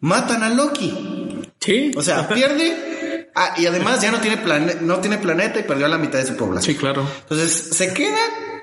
[0.00, 1.42] matan a Loki.
[1.60, 1.92] Sí.
[1.96, 3.30] O sea, pierde.
[3.34, 6.18] Ah, y además ya no tiene, plane- no tiene planeta y perdió a la mitad
[6.18, 6.74] de su población.
[6.74, 7.06] sí, claro.
[7.22, 8.18] Entonces, se queda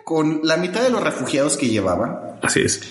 [0.06, 2.39] con la mitad de los refugiados que llevaba.
[2.41, 2.82] Así es.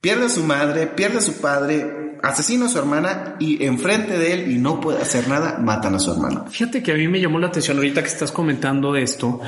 [0.00, 4.32] Pierde a su madre, pierde a su padre, asesina a su hermana y enfrente de
[4.32, 6.46] él y no puede hacer nada, matan a su hermano.
[6.48, 9.40] Fíjate que a mí me llamó la atención ahorita que estás comentando esto,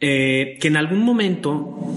[0.00, 1.94] eh, que en algún momento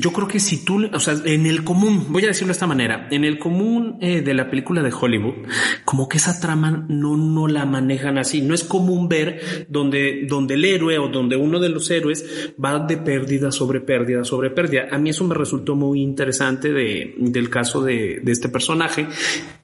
[0.00, 2.66] yo creo que si tú, o sea, en el común, voy a decirlo de esta
[2.66, 5.46] manera, en el común eh, de la película de Hollywood,
[5.84, 8.42] como que esa trama no, no la manejan así.
[8.42, 12.78] No es común ver donde, donde el héroe o donde uno de los héroes va
[12.80, 14.88] de pérdida sobre pérdida sobre pérdida.
[14.90, 19.06] A mí eso me resultó muy interesante de, del caso de este personaje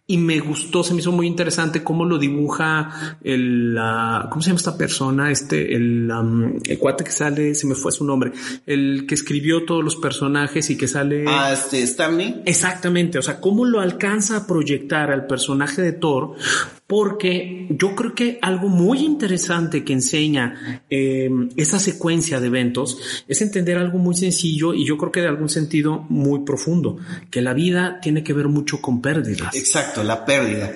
[0.06, 4.48] y me gustó, se me hizo muy interesante cómo lo dibuja el, la- ¿cómo se
[4.50, 5.30] llama esta persona?
[5.30, 8.32] Este, el, am, el cuate que sale, se me fue su nombre,
[8.66, 11.24] el que escribió todos los personajes y que sale...
[11.26, 12.42] Ah, este, Stanley.
[12.44, 16.34] Exactamente, o sea, cómo lo alcanza a proyectar al personaje de Thor
[16.86, 23.40] porque yo creo que algo muy interesante que enseña eh, esa secuencia de eventos es
[23.40, 26.98] entender algo muy sencillo y yo creo que de algún sentido muy profundo,
[27.30, 29.54] que la vida tiene que ver mucho con pérdidas.
[29.54, 30.72] Exacto, la pérdida.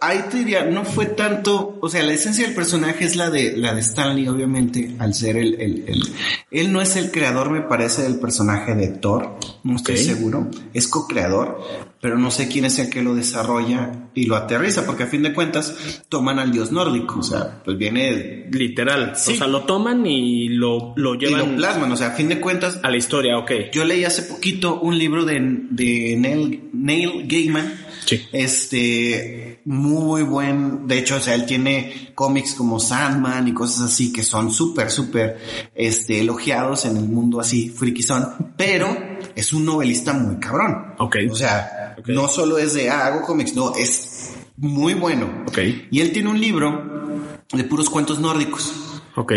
[0.00, 3.56] Ahí te diría, no fue tanto, o sea, la esencia del personaje es la de
[3.56, 6.02] la de Stanley, obviamente, al ser el, el, el
[6.50, 10.86] él no es el creador, me parece, del personaje de Thor, no estoy seguro, es
[10.88, 11.60] co-creador,
[12.00, 15.22] pero no sé quién es el que lo desarrolla y lo aterriza, porque a fin
[15.22, 20.06] de cuentas toman al dios nórdico, o sea, pues viene literal, o sea, lo toman
[20.06, 22.96] y lo, lo llevan y lo plasman, o sea, a fin de cuentas a la
[22.96, 23.50] historia, ok.
[23.72, 25.34] Yo leí hace poquito un libro de,
[25.70, 28.22] de Neil, Neil Gaiman, Sí.
[28.30, 34.12] Este, muy buen, de hecho, o sea, él tiene cómics como Sandman y cosas así
[34.12, 35.38] que son súper, súper,
[35.74, 40.94] este, elogiados en el mundo así, frikizón, pero es un novelista muy cabrón.
[40.98, 41.16] Ok.
[41.30, 45.44] O sea, no solo es de, ah, hago cómics, no, es muy bueno.
[45.46, 45.58] Ok.
[45.90, 49.02] Y él tiene un libro de puros cuentos nórdicos.
[49.16, 49.32] Ok.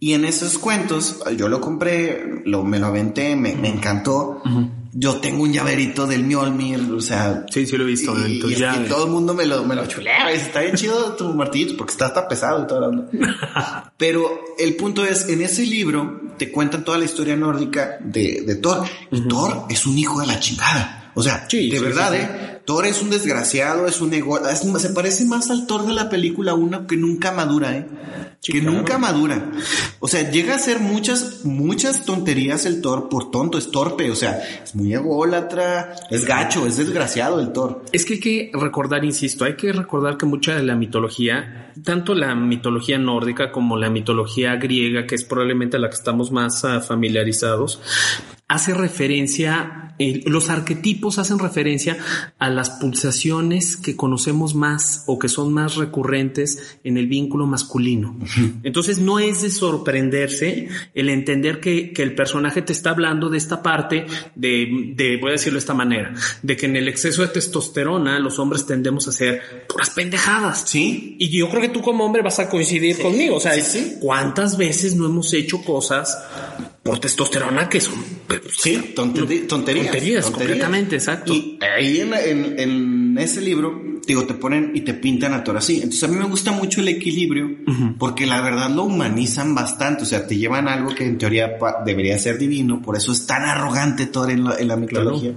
[0.00, 4.42] Y en esos cuentos, yo lo compré, lo, me lo aventé, me, me encantó.
[4.92, 7.46] Yo tengo un llaverito del Mjolnir, o sea.
[7.50, 8.14] Sí, sí lo he visto.
[8.28, 11.32] Y, y, y todo el mundo me lo, me lo chulea, está bien chido tu
[11.32, 13.08] martillito porque está hasta pesado y todo.
[13.96, 18.54] Pero el punto es, en ese libro te cuentan toda la historia nórdica de, de
[18.56, 18.86] Thor.
[19.10, 21.12] Y Thor es un hijo de la chingada.
[21.14, 22.60] O sea, Sí, de sí, verdad, sí, ¿eh?
[22.64, 26.08] Thor es un desgraciado, es un ego, es- se parece más al Thor de la
[26.08, 27.86] película 1 que nunca madura, ¿eh?
[28.44, 28.76] Sí, que claro.
[28.76, 29.52] nunca madura.
[30.00, 34.14] O sea, llega a hacer muchas, muchas tonterías el Thor por tonto, es torpe, o
[34.14, 37.82] sea, es muy ególatra, es gacho, es desgraciado el Thor.
[37.90, 42.14] Es que hay que recordar, insisto, hay que recordar que mucha de la mitología, tanto
[42.14, 46.82] la mitología nórdica como la mitología griega, que es probablemente la que estamos más ah,
[46.82, 47.80] familiarizados,
[48.46, 51.96] hace referencia, eh, los arquetipos hacen referencia
[52.38, 58.18] a las pulsaciones que conocemos más o que son más recurrentes en el vínculo masculino.
[58.62, 63.38] Entonces no es de sorprenderse el entender que, que el personaje te está hablando de
[63.38, 67.22] esta parte de, de, voy a decirlo de esta manera, de que en el exceso
[67.22, 70.64] de testosterona los hombres tendemos a hacer puras pendejadas.
[70.66, 71.16] ¿Sí?
[71.18, 73.36] Y yo creo que tú como hombre vas a coincidir conmigo.
[73.36, 73.96] O sea, sí, sí.
[74.00, 76.18] ¿cuántas veces no hemos hecho cosas
[76.82, 77.94] por testosterona que son
[78.56, 79.86] Sí, tonte- tonterías.
[79.86, 81.32] Tonterías, completamente, exacto.
[81.32, 85.56] Y ahí en, en- en ese libro, digo, te ponen y te pintan a Thor
[85.56, 85.76] así.
[85.76, 87.50] Entonces a mí me gusta mucho el equilibrio
[87.98, 90.02] porque la verdad lo humanizan bastante.
[90.02, 91.52] O sea, te llevan algo que en teoría
[91.84, 92.80] debería ser divino.
[92.82, 95.32] Por eso es tan arrogante Thor en la, en la mitología.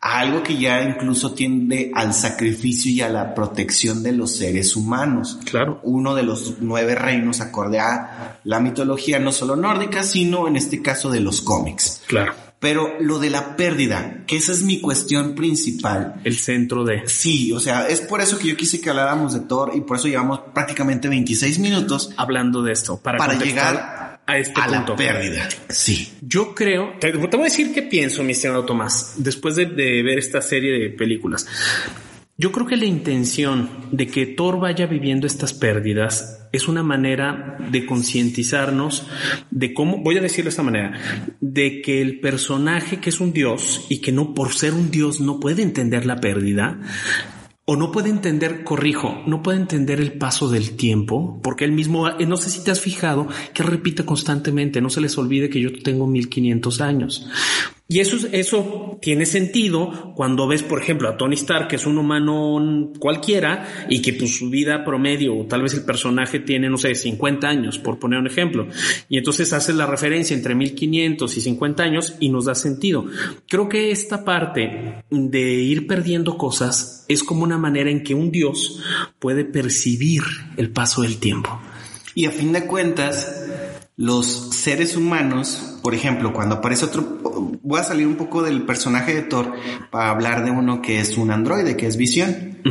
[0.00, 4.74] A algo que ya incluso tiende al sacrificio y a la protección de los seres
[4.76, 5.80] humanos Claro.
[5.82, 10.80] uno de los nueve reinos acorde a la mitología no solo nórdica, sino en este
[10.80, 12.02] caso de los cómics.
[12.06, 12.32] Claro.
[12.60, 16.20] Pero lo de la pérdida, que esa es mi cuestión principal.
[16.24, 17.08] El centro de.
[17.08, 19.96] Sí, o sea, es por eso que yo quise que habláramos de Thor y por
[19.96, 24.92] eso llevamos prácticamente 26 minutos Hablando de esto, para, llegar a este a punto.
[24.92, 25.48] la pérdida.
[25.70, 26.12] Sí.
[26.20, 30.02] Yo creo, te, te voy a decir qué pienso, mi estimado Tomás, después de, de
[30.02, 31.46] ver esta serie de películas.
[32.40, 37.58] Yo creo que la intención de que Thor vaya viviendo estas pérdidas es una manera
[37.70, 39.06] de concientizarnos
[39.50, 40.98] de cómo, voy a decirlo de esta manera,
[41.42, 45.20] de que el personaje que es un dios y que no por ser un dios
[45.20, 46.80] no puede entender la pérdida,
[47.66, 52.08] o no puede entender, corrijo, no puede entender el paso del tiempo, porque él mismo,
[52.08, 55.60] eh, no sé si te has fijado, que repite constantemente, no se les olvide que
[55.60, 57.28] yo tengo 1500 años.
[57.92, 61.86] Y eso, es- eso tiene sentido cuando ves, por ejemplo, a Tony Stark, que es
[61.86, 66.70] un humano cualquiera y que pues su vida promedio, o tal vez el personaje tiene,
[66.70, 68.68] no sé, 50 años, por poner un ejemplo.
[69.08, 73.06] Y entonces haces la referencia entre 1500 y 50 años y nos da sentido.
[73.48, 78.30] Creo que esta parte de ir perdiendo cosas es como una manera en que un
[78.30, 78.80] dios
[79.18, 80.22] puede percibir
[80.56, 81.60] el paso del tiempo.
[82.14, 83.49] Y a fin de cuentas,
[84.00, 89.12] los seres humanos, por ejemplo, cuando aparece otro, voy a salir un poco del personaje
[89.12, 89.52] de Thor
[89.90, 92.62] para hablar de uno que es un androide, que es Visión.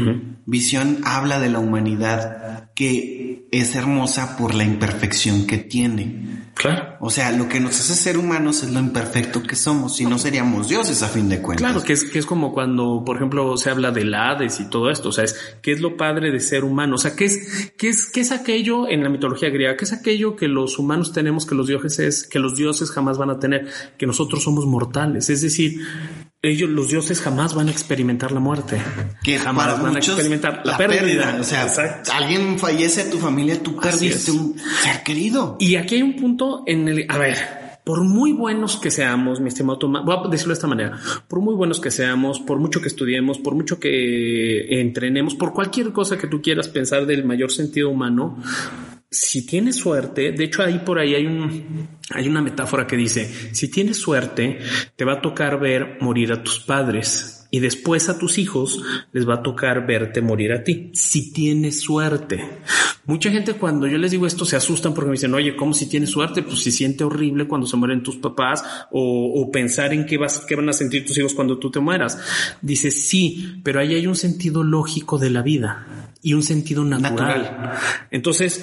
[0.48, 6.49] Visión habla de la humanidad que es hermosa por la imperfección que tiene.
[6.60, 6.98] Claro.
[7.00, 10.19] O sea, lo que nos hace ser humanos es lo imperfecto que somos, si no
[10.19, 11.65] seríamos dioses a fin de cuentas.
[11.65, 14.89] Claro, que es, que es como cuando, por ejemplo, se habla del Hades y todo
[14.89, 15.08] esto.
[15.08, 16.95] O sea, es qué es lo padre de ser humano.
[16.95, 19.93] O sea, qué es, qué es, qué es aquello en la mitología griega, qué es
[19.93, 23.69] aquello que los humanos tenemos que los dioses, que los dioses jamás van a tener,
[23.98, 25.30] que nosotros somos mortales.
[25.30, 25.80] Es decir,
[26.41, 28.82] ellos, los dioses jamás van a experimentar la muerte.
[29.23, 31.38] que jamás van a experimentar la, pérdida.
[31.39, 32.12] O sea, Exacto.
[32.13, 35.58] alguien fallece a tu familia, tú perdiste un ser querido.
[35.60, 37.38] Y aquí hay un punto en el, a ver,
[37.84, 40.97] por muy buenos que seamos, mi estimado Tomás, voy a decirlo de esta manera,
[41.28, 45.91] por muy buenos que seamos, por mucho que estudiemos, por mucho que entrenemos, por cualquier
[45.91, 48.38] cosa que tú quieras pensar del mayor sentido humano,
[49.12, 53.30] si tienes suerte, de hecho ahí por ahí hay un hay una metáfora que dice,
[53.54, 54.60] si tienes suerte,
[54.95, 59.28] te va a tocar ver morir a tus padres y después a tus hijos les
[59.28, 62.43] va a tocar verte morir a ti, si tienes suerte.
[63.06, 65.88] Mucha gente cuando yo les digo esto se asustan porque me dicen, oye, ¿cómo si
[65.88, 66.43] tienes suerte?
[66.43, 70.56] Pues si siente horrible cuando se mueren tus papás o, pensar en qué, vas, qué
[70.56, 72.19] van a sentir tus hijos cuando tú te mueras.
[72.62, 77.74] Dice, sí, pero ahí hay un sentido lógico de la vida y un sentido natural.
[78.12, 78.62] Entonces,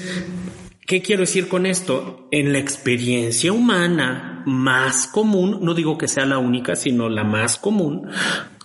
[0.87, 2.29] ¿Qué quiero decir con esto?
[2.31, 7.57] En la experiencia humana más común, no digo que sea la única, sino la más
[7.57, 8.09] común,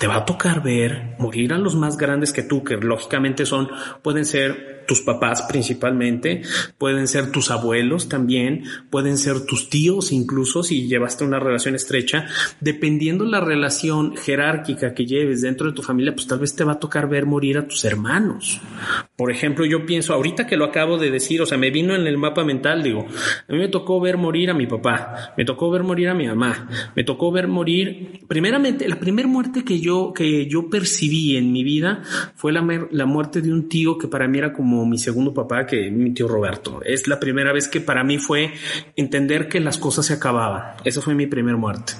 [0.01, 3.69] te va a tocar ver morir a los más grandes que tú, que lógicamente son,
[4.01, 6.41] pueden ser tus papás principalmente,
[6.79, 12.25] pueden ser tus abuelos también, pueden ser tus tíos incluso si llevaste una relación estrecha,
[12.59, 16.73] dependiendo la relación jerárquica que lleves dentro de tu familia, pues tal vez te va
[16.73, 18.59] a tocar ver morir a tus hermanos.
[19.15, 22.07] Por ejemplo, yo pienso, ahorita que lo acabo de decir, o sea, me vino en
[22.07, 23.05] el mapa mental, digo,
[23.47, 26.25] a mí me tocó ver morir a mi papá, me tocó ver morir a mi
[26.25, 31.51] mamá, me tocó ver morir, primeramente, la primera muerte que yo que yo percibí en
[31.51, 32.01] mi vida
[32.35, 35.65] fue la, la muerte de un tío que para mí era como mi segundo papá,
[35.65, 36.81] que mi tío Roberto.
[36.83, 38.53] Es la primera vez que para mí fue
[38.95, 40.75] entender que las cosas se acababan.
[40.83, 41.93] Esa fue mi primera muerte.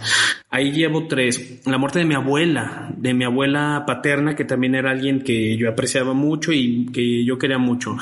[0.53, 1.61] Ahí llevo tres.
[1.65, 5.69] La muerte de mi abuela, de mi abuela paterna, que también era alguien que yo
[5.69, 7.95] apreciaba mucho y que yo quería mucho.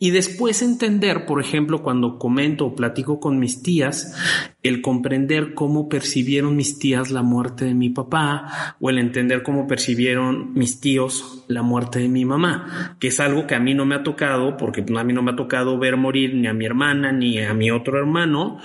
[0.00, 4.16] Y después entender, por ejemplo, cuando comento o platico con mis tías,
[4.64, 9.68] el comprender cómo percibieron mis tías la muerte de mi papá o el entender cómo
[9.68, 13.84] percibieron mis tíos la muerte de mi mamá, que es algo que a mí no
[13.84, 16.66] me ha tocado porque a mí no me ha tocado ver morir ni a mi
[16.66, 18.58] hermana ni a mi otro hermano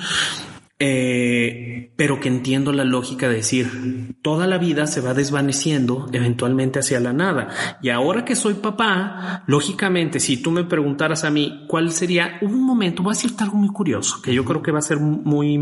[0.80, 6.80] eh, pero que entiendo la lógica de decir, toda la vida se va desvaneciendo eventualmente
[6.80, 7.50] hacia la nada.
[7.82, 12.64] Y ahora que soy papá, lógicamente, si tú me preguntaras a mí cuál sería un
[12.64, 15.58] momento, voy a decirte algo muy curioso, que yo creo que va a ser muy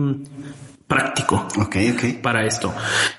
[0.88, 1.48] práctico
[2.22, 2.74] para esto.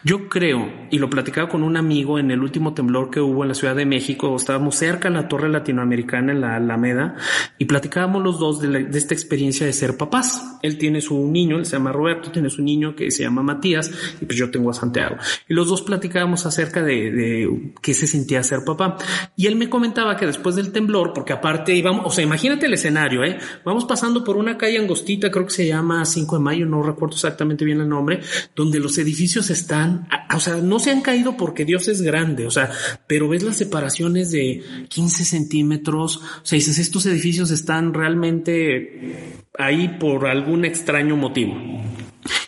[0.05, 3.49] Yo creo, y lo platicaba con un amigo en el último temblor que hubo en
[3.49, 7.17] la Ciudad de México, estábamos cerca de la Torre Latinoamericana en la Alameda
[7.59, 10.59] y platicábamos los dos de, esta experiencia de ser papás.
[10.63, 13.91] Él tiene su niño, él se llama Roberto, tiene su niño que se llama Matías
[14.21, 15.17] y pues yo tengo a Santiago.
[15.49, 18.97] Y los dos platicábamos acerca de, de qué se sentía ser papá.
[19.35, 22.75] Y él me comentaba que después del temblor, porque aparte íbamos, o sea, imagínate el
[22.75, 23.39] escenario, ¿eh?
[23.65, 27.15] Vamos pasando por una calle angostita, creo que se llama 5 de mayo, no recuerdo
[27.15, 28.21] exactamente bien el nombre,
[28.55, 32.51] donde los edificios están, o sea, no se han caído porque Dios es grande, o
[32.51, 32.71] sea,
[33.07, 39.97] pero ves las separaciones de 15 centímetros, o sea, dices, estos edificios están realmente ahí
[40.01, 41.55] por algún extraño motivo.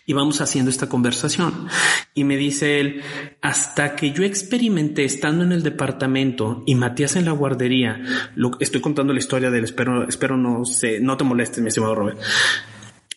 [0.06, 1.68] Y vamos haciendo esta conversación.
[2.14, 3.02] Y me dice él,
[3.42, 8.02] hasta que yo experimenté estando en el departamento y Matías en la guardería,
[8.34, 11.94] lo, estoy contando la historia del espero, espero no se, no te molestes, mi estimado
[11.94, 12.18] Robert.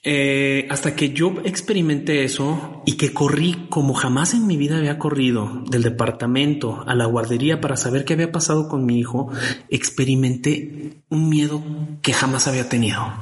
[0.03, 4.97] Eh, hasta que yo experimenté eso y que corrí como jamás en mi vida había
[4.97, 9.31] corrido del departamento a la guardería para saber qué había pasado con mi hijo,
[9.69, 11.63] experimenté un miedo
[12.01, 13.13] que jamás había tenido.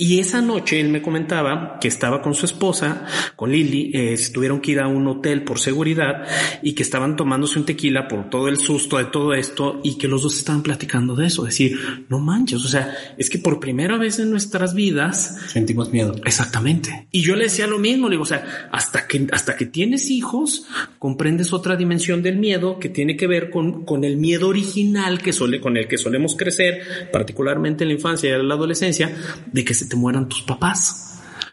[0.00, 4.60] Y esa noche él me comentaba que estaba con su esposa, con Lily, eh, tuvieron
[4.60, 6.24] que ir a un hotel por seguridad
[6.62, 10.06] y que estaban tomándose un tequila por todo el susto de todo esto y que
[10.06, 11.76] los dos estaban platicando de eso, decir,
[12.08, 16.14] no manches, o sea, es que por primera vez en nuestras vidas sentimos miedo.
[16.24, 17.08] Exactamente.
[17.10, 20.12] Y yo le decía lo mismo, le digo, o sea, hasta que, hasta que tienes
[20.12, 20.68] hijos,
[21.00, 25.32] comprendes otra dimensión del miedo que tiene que ver con, con el miedo original que
[25.32, 29.12] suele, con el que solemos crecer, particularmente en la infancia y en la adolescencia,
[29.52, 31.08] de que se te mueran tus papás.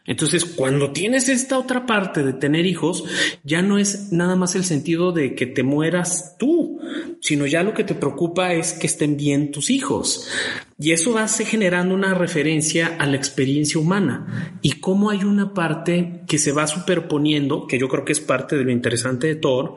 [0.07, 3.05] Entonces, cuando tienes esta otra parte de tener hijos,
[3.43, 6.79] ya no es nada más el sentido de que te mueras tú,
[7.21, 10.27] sino ya lo que te preocupa es que estén bien tus hijos.
[10.77, 16.23] Y eso hace generando una referencia a la experiencia humana y cómo hay una parte
[16.27, 19.75] que se va superponiendo, que yo creo que es parte de lo interesante de Thor,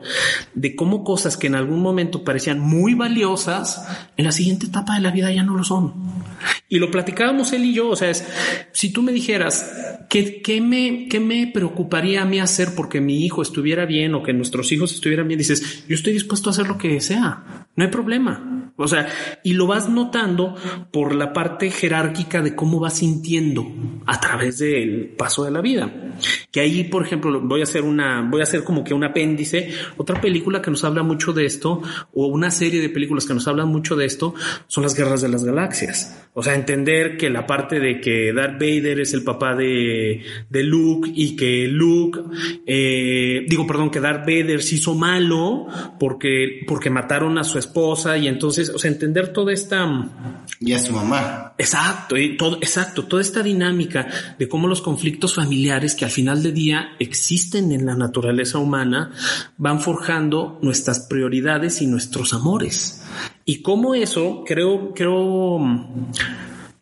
[0.53, 3.81] de cómo cosas que en algún momento parecían muy valiosas,
[4.17, 5.93] en la siguiente etapa de la vida ya no lo son.
[6.67, 8.27] Y lo platicábamos él y yo, o sea, es,
[8.73, 9.71] si tú me dijeras,
[10.09, 14.23] ¿qué, qué, me, ¿qué me preocuparía a mí hacer porque mi hijo estuviera bien o
[14.23, 15.37] que nuestros hijos estuvieran bien?
[15.37, 18.58] Dices, yo estoy dispuesto a hacer lo que sea, no hay problema.
[18.79, 19.07] O sea,
[19.43, 20.55] y lo vas notando
[20.91, 23.67] por la parte jerárquica de cómo vas sintiendo
[24.05, 25.91] a través del paso de la vida.
[26.51, 29.73] Que ahí, por ejemplo, voy a hacer una, voy a hacer como que un apéndice.
[29.97, 31.81] Otra película que nos habla mucho de esto,
[32.13, 34.33] o una serie de películas que nos hablan mucho de esto,
[34.67, 36.27] son las guerras de las galaxias.
[36.33, 40.63] O sea, entender que la parte de que Darth Vader es el papá de, de
[40.63, 42.19] Luke y que Luke,
[42.65, 45.67] eh, digo, perdón, que Darth Vader se hizo malo
[45.99, 49.87] porque, porque mataron a su esposa y entonces, o sea, entender toda esta...
[50.59, 51.53] Y a su mamá.
[51.57, 56.43] Exacto, y todo, exacto, toda esta dinámica de cómo los conflictos familiares que al final
[56.43, 59.11] de día existen en la naturaleza humana
[59.57, 63.03] van forjando nuestras prioridades y nuestros amores.
[63.45, 65.59] Y cómo eso, creo, creo,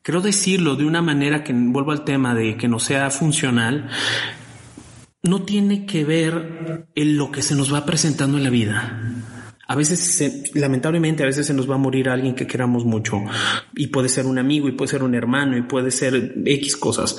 [0.02, 3.90] creo decirlo de una manera que vuelvo al tema de que no sea funcional,
[5.24, 9.02] no tiene que ver en lo que se nos va presentando en la vida.
[9.68, 13.22] A veces, lamentablemente, a veces se nos va a morir alguien que queramos mucho.
[13.76, 17.18] Y puede ser un amigo y puede ser un hermano y puede ser X cosas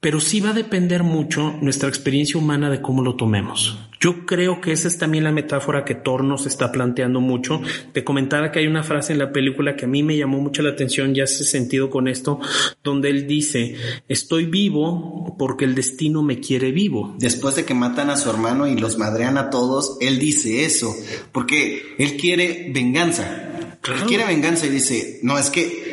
[0.00, 3.78] pero sí va a depender mucho nuestra experiencia humana de cómo lo tomemos.
[4.00, 7.60] Yo creo que esa es también la metáfora que Thor nos está planteando mucho.
[7.92, 10.62] Te comentaba que hay una frase en la película que a mí me llamó mucho
[10.62, 12.38] la atención, ya hace sentido con esto,
[12.84, 13.74] donde él dice,
[14.06, 17.16] estoy vivo porque el destino me quiere vivo.
[17.18, 20.94] Después de que matan a su hermano y los madrean a todos, él dice eso,
[21.32, 23.48] porque él quiere venganza.
[23.84, 25.87] Él quiere venganza y dice, no, es que,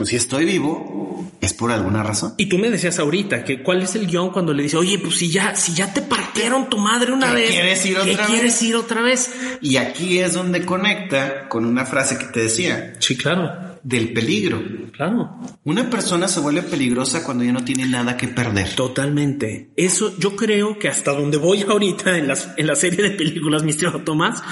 [0.00, 2.32] pues si estoy vivo, es por alguna razón.
[2.38, 5.16] Y tú me decías ahorita que cuál es el guion cuando le dice, oye, pues
[5.16, 8.26] si ya, si ya te partieron tu madre una vez, ¿quieres ir otra vez?
[8.26, 9.30] quieres ir otra vez?
[9.60, 12.94] Y aquí es donde conecta con una frase que te decía.
[12.98, 13.69] Sí, claro.
[13.82, 14.62] Del peligro.
[14.92, 15.38] Claro.
[15.64, 18.74] Una persona se vuelve peligrosa cuando ya no tiene nada que perder.
[18.74, 19.70] Totalmente.
[19.76, 23.62] Eso yo creo que hasta donde voy ahorita en, las, en la serie de películas,
[23.62, 24.42] mi estimado Tomás,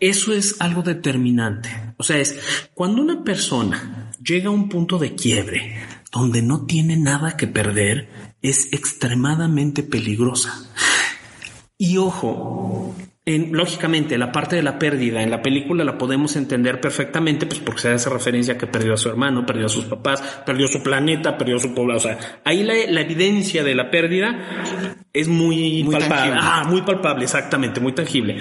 [0.00, 1.70] eso es algo determinante.
[1.96, 2.38] O sea, es
[2.74, 5.76] cuando una persona llega a un punto de quiebre,
[6.10, 8.08] donde no tiene nada que perder,
[8.42, 10.68] es extremadamente peligrosa.
[11.78, 16.80] Y ojo, en, lógicamente, la parte de la pérdida en la película la podemos entender
[16.80, 19.84] perfectamente, pues porque se hace referencia a que perdió a su hermano, perdió a sus
[19.84, 21.96] papás, perdió su planeta, perdió su pueblo.
[21.96, 24.64] O sea, ahí la, la evidencia de la pérdida
[25.12, 26.16] es muy, Muy palpable.
[26.16, 26.40] tangible.
[26.42, 28.38] Ah, muy palpable, exactamente, muy tangible.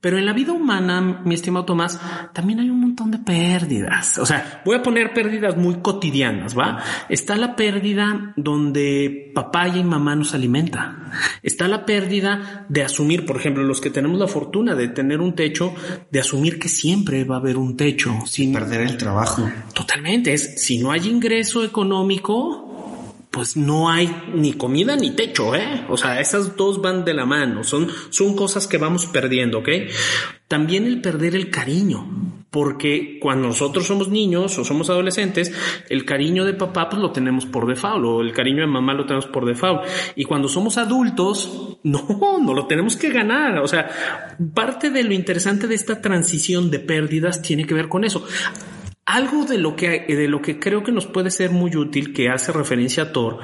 [0.00, 2.00] Pero en la vida humana, mi estimado Tomás,
[2.32, 4.18] también hay un montón de pérdidas.
[4.18, 6.80] O sea, voy a poner pérdidas muy cotidianas, ¿va?
[7.08, 11.10] Está la pérdida donde papá y mamá nos alimenta.
[11.42, 15.34] Está la pérdida de asumir, por ejemplo, los que tenemos la fortuna de tener un
[15.34, 15.74] techo,
[16.10, 18.14] de asumir que siempre va a haber un techo.
[18.24, 19.50] Sin, Perder el trabajo.
[19.74, 20.32] Totalmente.
[20.32, 22.67] Es si no hay ingreso económico,
[23.38, 25.84] pues no hay ni comida ni techo, ¿eh?
[25.88, 27.62] O sea, esas dos van de la mano.
[27.62, 29.68] Son, son cosas que vamos perdiendo, ¿ok?
[30.48, 32.34] También el perder el cariño.
[32.50, 35.52] Porque cuando nosotros somos niños o somos adolescentes,
[35.88, 39.06] el cariño de papá pues lo tenemos por default o el cariño de mamá lo
[39.06, 39.82] tenemos por default.
[40.16, 43.60] Y cuando somos adultos, no, no lo tenemos que ganar.
[43.60, 48.02] O sea, parte de lo interesante de esta transición de pérdidas tiene que ver con
[48.02, 48.26] eso.
[49.10, 52.28] Algo de lo que de lo que creo que nos puede ser muy útil que
[52.28, 53.38] hace referencia a Thor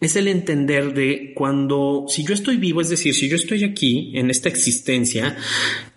[0.00, 4.12] es el entender de cuando si yo estoy vivo, es decir, si yo estoy aquí
[4.14, 5.36] en esta existencia,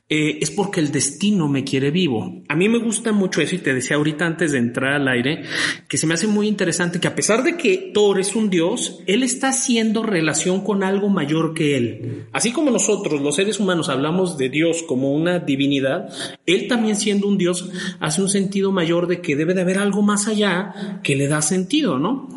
[0.08, 2.44] eh, es porque el destino me quiere vivo.
[2.48, 5.44] A mí me gusta mucho eso y te decía ahorita antes de entrar al aire
[5.88, 9.00] que se me hace muy interesante que a pesar de que Thor es un dios,
[9.08, 12.28] él está haciendo relación con algo mayor que él.
[12.34, 16.10] Así como nosotros, los seres humanos, hablamos de Dios como una divinidad,
[16.46, 20.04] él también siendo un dios hace un sentido mayor de que debe de haber algo
[20.04, 22.30] más allá que le da sentido, ¿no?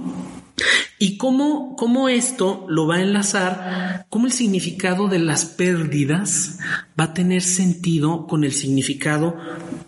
[0.99, 6.59] Y cómo, cómo esto lo va a enlazar, cómo el significado de las pérdidas
[6.99, 9.37] va a tener sentido con el significado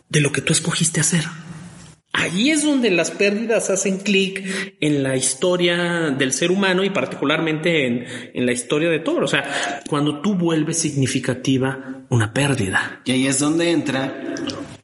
[0.08, 1.24] de lo que tú escogiste hacer.
[2.12, 7.86] Ahí es donde las pérdidas hacen clic en la historia del ser humano y particularmente
[7.86, 8.04] en,
[8.34, 9.20] en la historia de todo.
[9.20, 13.00] O sea, cuando tú vuelves significativa una pérdida.
[13.04, 14.34] Y ahí es donde entra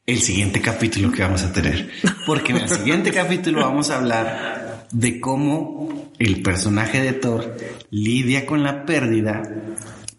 [0.05, 1.89] el siguiente capítulo que vamos a tener.
[2.25, 4.56] Porque en el siguiente capítulo vamos a hablar
[4.91, 7.57] de cómo el personaje de Thor
[7.89, 9.43] lidia con la pérdida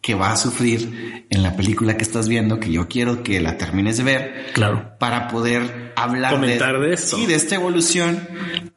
[0.01, 3.59] que va a sufrir en la película que estás viendo, que yo quiero que la
[3.59, 4.47] termines de ver.
[4.55, 4.97] Claro.
[4.99, 7.17] Para poder hablar Comentar de esto.
[7.17, 8.27] Sí, de esta evolución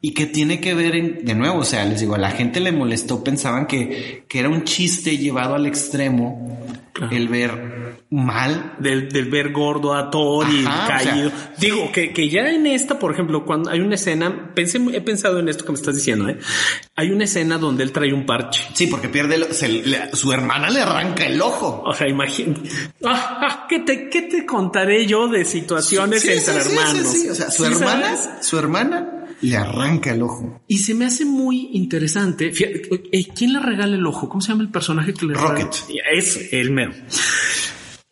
[0.00, 2.60] y que tiene que ver en, de nuevo, o sea, les digo, a la gente
[2.60, 6.58] le molestó, pensaban que, que era un chiste llevado al extremo
[6.94, 7.16] Claro.
[7.16, 11.30] el ver mal del, del ver gordo a Thor y Ajá, o caído.
[11.30, 15.00] sea, Digo que, que ya en esta, por ejemplo, cuando hay una escena, pensé, he
[15.00, 16.38] pensado en esto que me estás diciendo, ¿eh?
[16.94, 18.62] Hay una escena donde él trae un parche.
[18.74, 21.82] Sí, porque pierde, el- se le- su hermana le arranca el ojo.
[21.86, 22.68] O sea, imagínate.
[23.04, 27.08] Ah, ah, ¿qué, te, ¿Qué te contaré yo de situaciones Sí, entre sí, sí, hermanos?
[27.10, 27.28] sí, sí.
[27.30, 28.46] O sea, su ¿Sí hermana, sabes?
[28.46, 30.60] su hermana le arranca el ojo.
[30.68, 32.52] Y se me hace muy interesante.
[32.58, 34.28] Eh, ¿Quién le regala el ojo?
[34.28, 35.74] ¿Cómo se llama el personaje que le Rocket.
[35.88, 36.10] Regala?
[36.12, 36.92] Es el mero.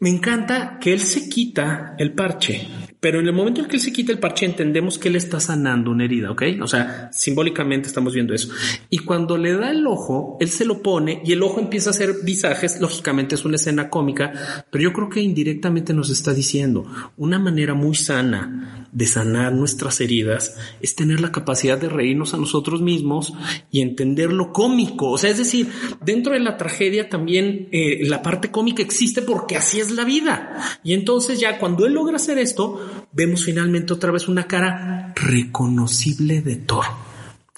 [0.03, 2.67] Me encanta que él se quita el parche,
[3.01, 5.41] pero en el momento en que él se quita el parche entendemos que él está
[5.41, 6.43] sanando una herida, ¿ok?
[6.63, 8.49] O sea, simbólicamente estamos viendo eso.
[8.89, 11.93] Y cuando le da el ojo, él se lo pone y el ojo empieza a
[11.93, 16.87] hacer visajes, lógicamente es una escena cómica, pero yo creo que indirectamente nos está diciendo
[17.19, 22.37] una manera muy sana de sanar nuestras heridas es tener la capacidad de reírnos a
[22.37, 23.33] nosotros mismos
[23.71, 25.11] y entender lo cómico.
[25.11, 25.69] O sea, es decir,
[26.05, 30.59] dentro de la tragedia también eh, la parte cómica existe porque así es la vida.
[30.83, 36.43] Y entonces ya cuando él logra hacer esto, vemos finalmente otra vez una cara reconocible
[36.43, 37.10] de Thor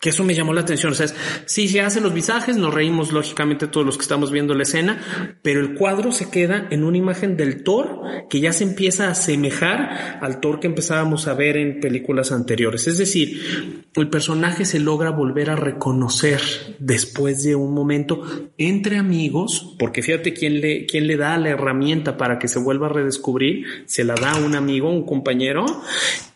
[0.02, 0.90] que eso me llamó la atención.
[0.90, 1.06] O sea,
[1.46, 5.00] sí se hacen los visajes, nos reímos lógicamente todos los que estamos viendo la escena,
[5.42, 9.12] pero el cuadro se queda en una imagen del Thor que ya se empieza a
[9.12, 12.88] asemejar al Thor que empezábamos a ver en películas anteriores.
[12.88, 16.40] Es decir, el personaje se logra volver a reconocer
[16.80, 18.24] después de un momento
[18.58, 22.86] entre amigos, porque fíjate quién le, quién le da la herramienta para que se vuelva
[22.86, 25.64] a redescubrir, se la da un amigo, un compañero,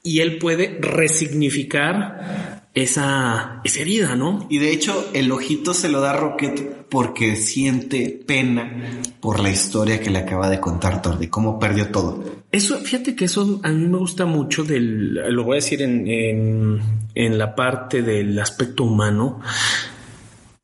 [0.04, 4.46] y él puede resignificar esa, esa herida, ¿no?
[4.50, 9.98] Y de hecho, el ojito se lo da Rocket porque siente pena por la historia
[9.98, 12.22] que le acaba de contar Thor, de cómo perdió todo.
[12.52, 16.06] Eso, fíjate que eso a mí me gusta mucho del, lo voy a decir en,
[16.06, 16.80] en,
[17.14, 19.40] en la parte del aspecto humano.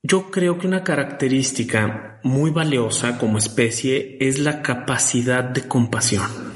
[0.03, 6.52] Yo creo que una característica muy valiosa como especie es la capacidad de compasión.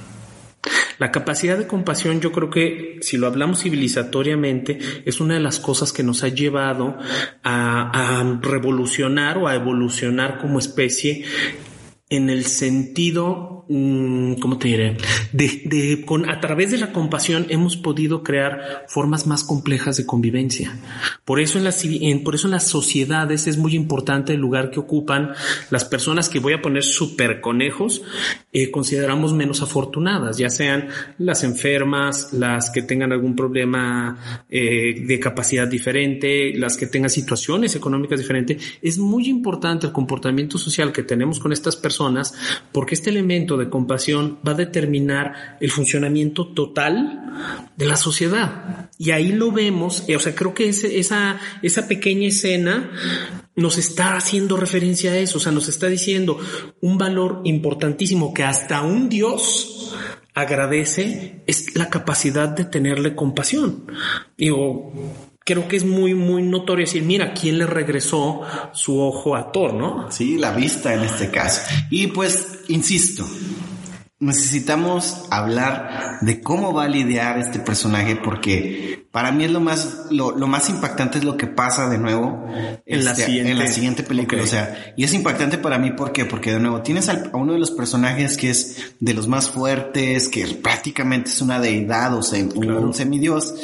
[0.98, 5.60] La capacidad de compasión yo creo que si lo hablamos civilizatoriamente es una de las
[5.60, 6.96] cosas que nos ha llevado
[7.42, 11.24] a, revolucionar o a evolucionar como especie
[12.08, 14.96] en el sentido, mm, ¿cómo te diré?
[15.32, 20.06] De, de, con, a través de la compasión hemos podido crear formas más complejas de
[20.06, 20.76] convivencia.
[21.24, 24.70] Por eso en las, en, por eso en las sociedades es muy importante el lugar
[24.70, 25.32] que ocupan
[25.70, 28.02] las personas que voy a poner super conejos,
[28.52, 30.88] eh, consideramos menos afortunadas, ya sean
[31.18, 37.74] las enfermas, las que tengan algún problema eh, de capacidad diferente, las que tengan situaciones
[37.74, 38.62] económicas diferentes.
[38.82, 42.34] Es muy importante el comportamiento social que tenemos con estas personas
[42.72, 47.32] porque este elemento de compasión va a determinar el funcionamiento total
[47.76, 48.90] de la sociedad.
[48.98, 52.90] Y ahí lo vemos, eh, o sea, creo que esa, esa pequeña escena
[53.54, 56.38] nos está haciendo referencia a eso, o sea, nos está diciendo
[56.80, 59.94] un valor importantísimo que hasta un Dios
[60.34, 63.86] agradece es la capacidad de tenerle compasión.
[64.36, 64.92] Digo,
[65.46, 68.40] creo que es muy, muy notorio decir, mira, ¿quién le regresó
[68.72, 70.10] su ojo a Thor, no?
[70.10, 71.62] Sí, la vista en este caso.
[71.88, 73.24] Y pues, insisto,
[74.18, 80.06] necesitamos hablar de cómo va a lidiar este personaje porque para mí es lo más
[80.10, 82.46] lo, lo más impactante es lo que pasa de nuevo
[82.86, 83.52] en, la, este, siguiente.
[83.52, 86.24] en la siguiente película o sea y es impactante para mí ¿por qué?
[86.24, 89.50] porque de nuevo tienes al- a uno de los personajes que es de los más
[89.50, 92.80] fuertes que prácticamente es una deidad o sea, Claro.
[92.80, 93.54] un semidios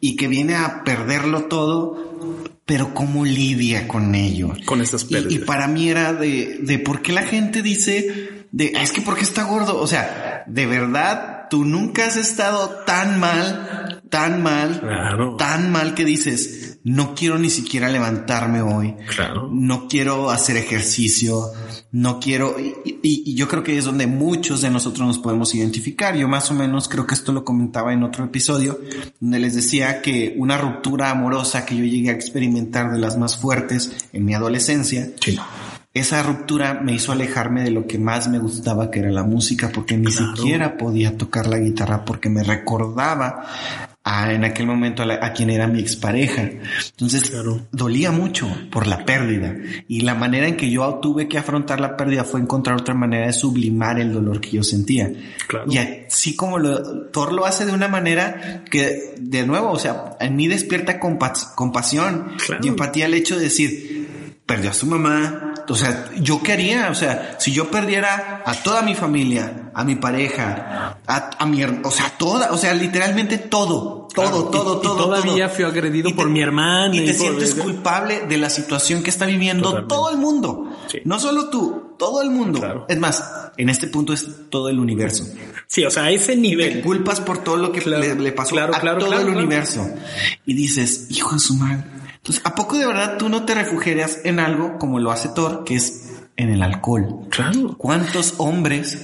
[0.00, 5.32] y que viene a perderlo todo pero cómo lidia con ello Con esas y, pérdidas.
[5.34, 9.22] y para mí era de, de por qué la gente dice de es que porque
[9.24, 9.78] está gordo.
[9.80, 15.36] O sea, de verdad, tú nunca has estado tan mal, tan mal, Claro.
[15.36, 18.94] tan mal que dices, no quiero ni siquiera levantarme hoy.
[19.14, 19.48] Claro.
[19.50, 21.50] No quiero hacer ejercicio.
[21.92, 25.54] No quiero, y, y- y yo creo que es donde muchos de nosotros nos podemos
[25.54, 26.16] identificar.
[26.16, 28.78] Yo más o menos creo que esto lo comentaba en otro episodio,
[29.20, 33.36] donde les decía que una ruptura amorosa que yo llegué a experimentar de las más
[33.38, 35.38] fuertes en mi adolescencia, Sí.
[35.94, 39.70] esa ruptura me hizo alejarme de lo que más me gustaba, que era la música,
[39.72, 40.36] porque ni Claro.
[40.36, 43.46] siquiera podía tocar la guitarra, porque me recordaba
[44.06, 46.42] a, en aquel momento a, la- a quien era mi expareja.
[46.90, 47.66] Entonces, Claro.
[47.72, 49.54] dolía mucho por la pérdida.
[49.88, 53.26] Y la manera en que yo tuve que afrontar la pérdida fue encontrar otra manera
[53.26, 55.10] de sublimar el dolor que yo sentía.
[55.46, 55.64] Claro.
[55.70, 60.16] Y así como lo, Thor lo hace de una manera que, de nuevo, o sea,
[60.20, 62.60] en mí despierta compa- compasión Claro.
[62.62, 64.08] y empatía el hecho de decir,
[64.44, 65.43] perdió a su mamá.
[65.68, 69.94] O sea, yo quería, o sea, si yo perdiera a toda mi familia, a mi
[69.96, 74.44] pareja, a, a mi, o sea, toda, o sea, literalmente todo, todo, Claro.
[74.44, 74.96] todo, Y- y todo.
[74.96, 75.56] todavía todo.
[75.56, 79.02] fui agredido Y por mi hermana Y y te por- sientes culpable de la situación
[79.02, 79.94] que está viviendo Totalmente.
[79.94, 80.70] todo el mundo.
[80.90, 80.98] Sí.
[81.04, 82.60] No solo tú, todo el mundo.
[82.60, 82.86] Claro.
[82.88, 83.24] Es más,
[83.56, 85.24] en este punto es todo el universo.
[85.66, 86.82] Sí, o sea, a ese Te nivel.
[86.82, 88.02] culpas por todo lo que Claro.
[88.02, 89.88] le, le pasó a todo el universo.
[90.46, 91.84] Y dices, hijo de su madre.
[92.24, 95.64] Entonces, ¿a poco de verdad tú no te refugiarías en algo como lo hace Thor,
[95.64, 97.28] que es en el alcohol?
[97.30, 97.76] Claro.
[97.76, 98.98] ¿Cuántos hombres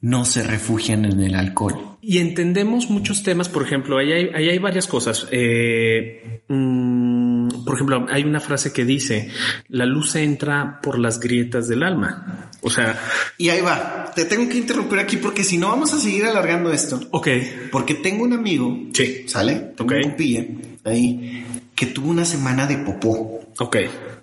[0.00, 1.98] no se refugian en el alcohol.
[2.02, 5.26] Y entendemos muchos temas, por ejemplo, ahí hay, ahí hay varias cosas.
[5.30, 9.28] Eh, mm, por ejemplo, hay una frase que dice,
[9.68, 12.50] la luz entra por las grietas del alma.
[12.62, 12.98] O sea...
[13.36, 16.72] Y ahí va, te tengo que interrumpir aquí porque si no vamos a seguir alargando
[16.72, 16.98] esto.
[17.10, 17.28] Ok.
[17.70, 19.24] Porque tengo un amigo, Sí.
[19.26, 19.72] ¿sale?
[19.76, 19.96] Tengo Ok.
[19.96, 20.44] un compilla
[20.84, 21.44] ahí
[21.80, 23.40] que tuvo una semana de popó.
[23.58, 23.76] Ok.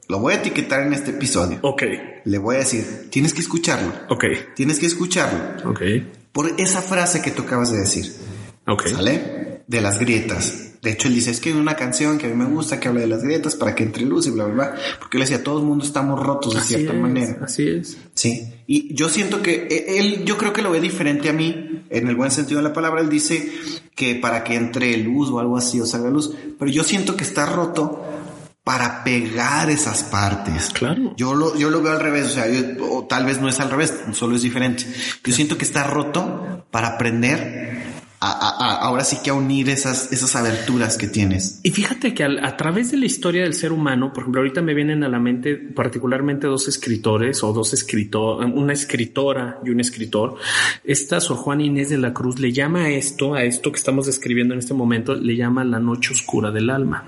[0.10, 1.58] Lo voy a etiquetar en este episodio.
[1.64, 1.82] Ok.
[2.24, 3.92] Le voy a decir, tienes que escucharlo.
[4.10, 4.26] Ok.
[4.56, 5.82] Tienes que escucharlo Ok.
[6.32, 8.14] por esa frase que tú acabas de decir.
[8.68, 8.86] Ok.
[8.90, 9.57] ¿Sale?
[9.68, 10.64] De las grietas.
[10.82, 12.88] De hecho, él dice, es que hay una canción que a mí me gusta que
[12.88, 14.76] habla de las grietas para que entre luz y bla, bla, bla.
[15.00, 17.38] Porque él decía, todo el mundo estamos rotos de Así cierta es, manera.
[17.44, 17.98] Así es.
[18.14, 18.48] Sí.
[18.68, 22.08] Y yo siento que e- él, yo creo que lo ve diferente a mí, en
[22.08, 23.02] el buen sentido de la palabra.
[23.02, 23.52] Él dice
[23.96, 26.32] que para que entre luz o algo así o salga luz.
[26.58, 28.04] Pero yo siento que está roto
[28.64, 30.70] para pegar esas partes.
[30.74, 31.14] Claro.
[31.18, 33.60] Yo lo, yo lo veo al revés, o sea, yo- o tal vez no es
[33.60, 34.86] al revés, solo es diferente.
[35.24, 40.36] Yo siento que está roto para aprender a, ahora sí que a unir esas, esas
[40.36, 41.60] aberturas que tienes.
[41.64, 44.62] Y fíjate que al- a, través de la historia del ser humano, por ejemplo, ahorita
[44.62, 49.80] me vienen a la mente particularmente dos escritores o dos escritores, una escritora y un
[49.80, 50.36] escritor.
[50.84, 54.08] Esta Sor Juana Inés de la Cruz le llama a esto, a esto que estamos
[54.08, 57.04] describiendo en este momento, le llama la noche oscura del alma.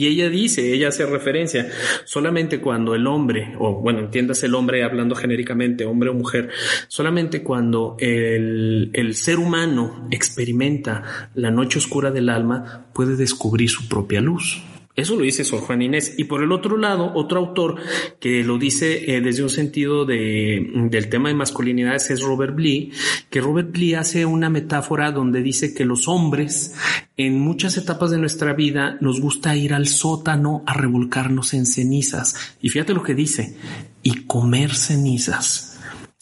[0.00, 1.68] Y ella dice, ella hace referencia,
[2.06, 6.48] solamente cuando el hombre, o bueno, entiendas el hombre hablando genéricamente, hombre o mujer,
[6.88, 13.88] solamente cuando el, el ser humano experimenta la noche oscura del alma, puede descubrir su
[13.88, 14.62] propia luz.
[15.00, 16.14] Eso lo dice Sor Juan Inés.
[16.18, 17.76] Y por el otro lado, otro autor
[18.18, 22.92] que lo dice eh, desde un sentido de, del tema de masculinidades es Robert Blee,
[23.30, 26.74] que Robert Blee hace una metáfora donde dice que los hombres
[27.16, 32.56] en muchas etapas de nuestra vida nos gusta ir al sótano a revolcarnos en cenizas.
[32.60, 33.56] Y fíjate lo que dice,
[34.02, 35.69] y comer cenizas.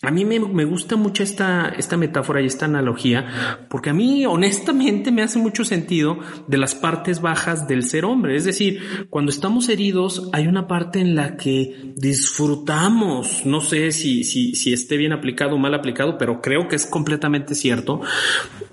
[0.00, 4.24] A mí me, me gusta mucho esta, esta metáfora y esta analogía, porque a mí
[4.26, 8.36] honestamente me hace mucho sentido de las partes bajas del ser hombre.
[8.36, 14.22] Es decir, cuando estamos heridos hay una parte en la que disfrutamos, no sé si,
[14.22, 18.00] si, si esté bien aplicado o mal aplicado, pero creo que es completamente cierto.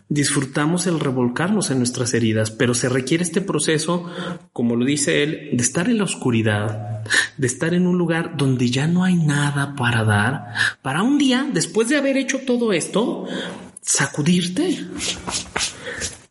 [0.08, 4.06] Disfrutamos el revolcarnos en nuestras heridas, pero se requiere este proceso,
[4.54, 7.04] como lo dice él, de estar en la oscuridad,
[7.38, 10.54] de estar en un lugar donde ya no hay nada para dar,
[10.84, 13.26] para un día, después de haber hecho todo esto,
[13.82, 14.86] sacudirte,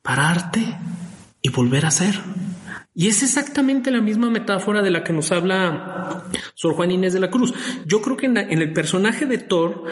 [0.02, 0.60] pararte
[1.42, 2.14] y volver a ser.
[2.94, 7.18] Y es exactamente la misma metáfora de la que nos habla Sor Juan Inés de
[7.18, 7.52] la Cruz.
[7.86, 9.82] Yo creo que en, en el personaje de Thor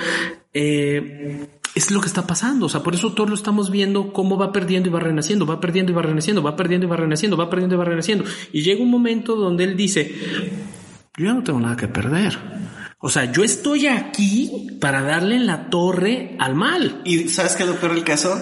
[0.54, 2.66] eh, es lo que está pasando.
[2.66, 5.60] O sea, por eso Thor lo estamos viendo cómo va perdiendo y va renaciendo, va
[5.60, 8.24] perdiendo y va renaciendo, va perdiendo y va renaciendo, va perdiendo y va renaciendo.
[8.52, 10.14] Y llega un momento donde él dice,
[11.16, 12.38] yo ya no tengo nada que perder.
[13.04, 17.00] O sea, yo estoy aquí para darle en la torre al mal.
[17.04, 18.40] ¿Y sabes qué es lo peor del caso?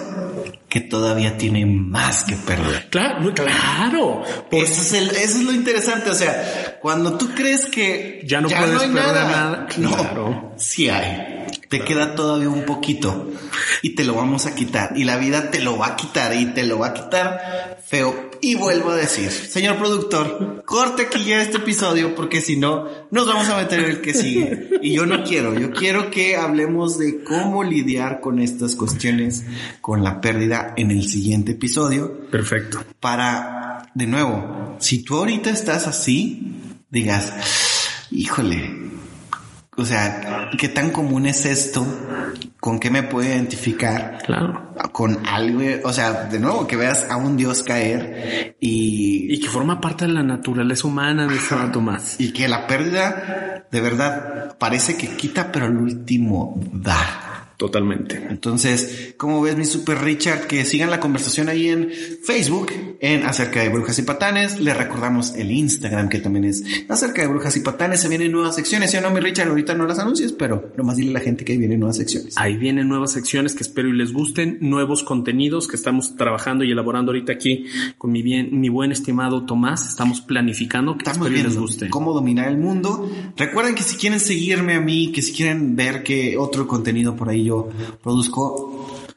[0.69, 2.87] Que todavía tiene más que perder.
[2.91, 4.21] Claro, no, claro.
[4.51, 6.11] Por- Eso es, el- eso es lo interesante.
[6.11, 10.53] O sea, cuando tú crees que Ya no puedes hay perder nada, no, claro.
[10.57, 11.47] sí hay.
[11.71, 13.31] Te queda todavía un poquito
[13.81, 14.91] y te lo vamos a quitar.
[14.97, 18.29] Y la vida te lo va a quitar y te lo va a quitar feo.
[18.41, 23.25] Y vuelvo a decir, señor productor, corte aquí ya este episodio porque si no, nos
[23.25, 24.71] vamos a meter en el que sigue.
[24.81, 29.45] Y yo no quiero, yo quiero que hablemos de cómo lidiar con estas cuestiones,
[29.79, 32.83] con la pérdida en el siguiente episodio Perfecto.
[32.99, 37.31] para, de nuevo, si tú ahorita estás así, digas,
[38.11, 38.91] híjole,
[39.77, 41.85] o sea, ¿qué tan común es esto?
[42.59, 44.17] ¿Con qué me puedo identificar?
[44.25, 44.73] Claro.
[44.91, 49.47] Con algo, o sea, de nuevo, que veas a un Dios caer y, Y que
[49.47, 52.19] forma parte de la naturaleza humana de ese rato más.
[52.19, 57.20] y que la pérdida de verdad parece que quita, pero al último da.
[57.61, 58.19] Totalmente.
[58.27, 60.47] Entonces, ¿cómo ves mi super Richard?
[60.47, 61.91] Que sigan la conversación ahí en
[62.23, 64.59] Facebook, en acerca de brujas y patanes.
[64.59, 67.99] Les recordamos el Instagram, que también es acerca de brujas y patanes.
[67.99, 69.47] Se vienen nuevas secciones, ¿sí o no, mi Richard?
[69.49, 72.35] Ahorita no las anuncies, pero nomás dile a la gente que ahí vienen nuevas secciones.
[72.35, 76.71] Ahí vienen nuevas secciones que espero y les gusten, nuevos contenidos que estamos trabajando y
[76.71, 77.65] elaborando ahorita aquí
[77.99, 79.87] con mi bien, mi buen estimado Tomás.
[79.87, 81.89] Estamos planificando que Estamos espero y les guste.
[81.89, 83.07] cómo dominar el mundo.
[83.37, 87.29] Recuerden que si quieren seguirme a mí, que si quieren ver qué otro contenido por
[87.29, 87.50] ahí yo
[88.01, 88.70] produzco,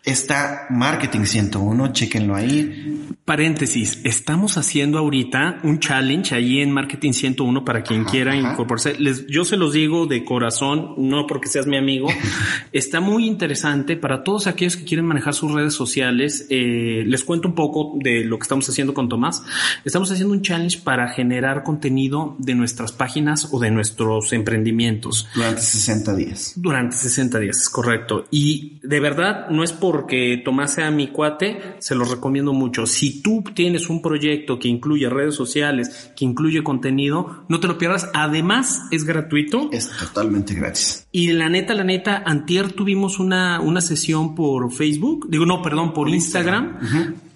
[0.05, 3.01] está Marketing 101, chequenlo ahí.
[3.25, 8.99] Paréntesis, estamos haciendo ahorita un challenge ahí en Marketing 101 para quien quiera incorporarse.
[8.99, 12.09] Les, yo se los digo de corazón, no porque seas mi amigo.
[12.73, 16.47] está muy interesante para todos aquellos que quieren manejar sus redes sociales.
[16.51, 19.43] Eh, les cuento un poco de lo que estamos haciendo con Tomás.
[19.87, 25.29] Estamos haciendo un challenge para generar contenido de nuestras páginas o de nuestros emprendimientos.
[25.35, 26.53] Durante 60 días.
[26.57, 28.27] Durante 60 días, es correcto.
[28.31, 32.85] Y de verdad, no es porque Tomás sea mi cuate, se los recomiendo mucho.
[32.85, 37.79] Si tú tienes un proyecto que incluye redes sociales, que incluye contenido, no te lo
[37.79, 38.11] pierdas.
[38.13, 39.69] Además, es gratuito.
[39.71, 41.07] Es totalmente gratis.
[41.13, 45.93] Y la neta, la neta, antier tuvimos una, una sesión por Facebook, digo, no, perdón,
[45.93, 46.81] por Instagram,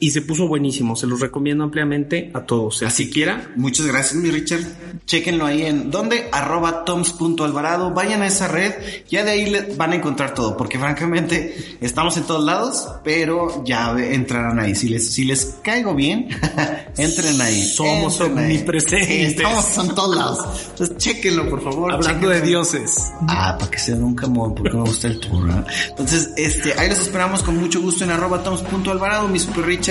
[0.01, 0.95] y se puso buenísimo.
[0.97, 2.83] Se los recomiendo ampliamente a todos.
[2.83, 3.53] Así siquiera.
[3.57, 4.61] Muchas gracias, mi Richard.
[5.07, 7.93] Chequenlo ahí en donde arroba toms.alvarado.
[7.93, 8.75] Vayan a esa red.
[9.11, 13.97] Ya de ahí van a encontrar todo, porque francamente estamos en todos lados, pero ya
[13.99, 14.75] entrarán ahí.
[14.75, 16.29] Si les, si les caigo bien,
[16.97, 17.63] entren ahí.
[17.65, 19.37] Somos omnipresentes.
[19.37, 20.39] estamos en todos lados.
[20.71, 21.93] Entonces, chequenlo, por favor.
[21.93, 23.13] Hablando de dioses.
[23.27, 25.49] Ah, para que sea un camón, porque me gusta el tour.
[25.89, 29.88] Entonces, este, ahí los esperamos con mucho gusto en arroba toms.alvarado, mi super Richard.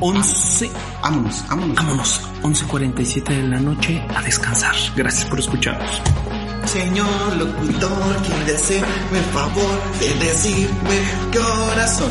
[0.00, 0.70] 11.
[1.02, 1.76] Vámonos, vámonos.
[1.76, 2.20] Vámonos.
[2.42, 4.74] 11.47 de la noche a descansar.
[4.96, 6.00] Gracias por escucharnos.
[6.66, 11.00] Señor locutor, quiere hacerme el favor de decirme
[11.32, 12.10] corazón.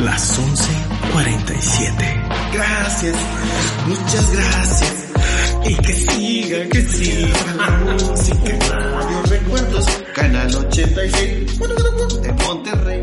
[0.00, 2.52] Las 11.47.
[2.52, 3.16] Gracias,
[3.86, 4.94] muchas gracias.
[5.66, 8.58] Y que siga, que siga la música.
[8.70, 11.58] Radio Recuerdos, Canal 86,
[12.22, 13.02] de Monterrey.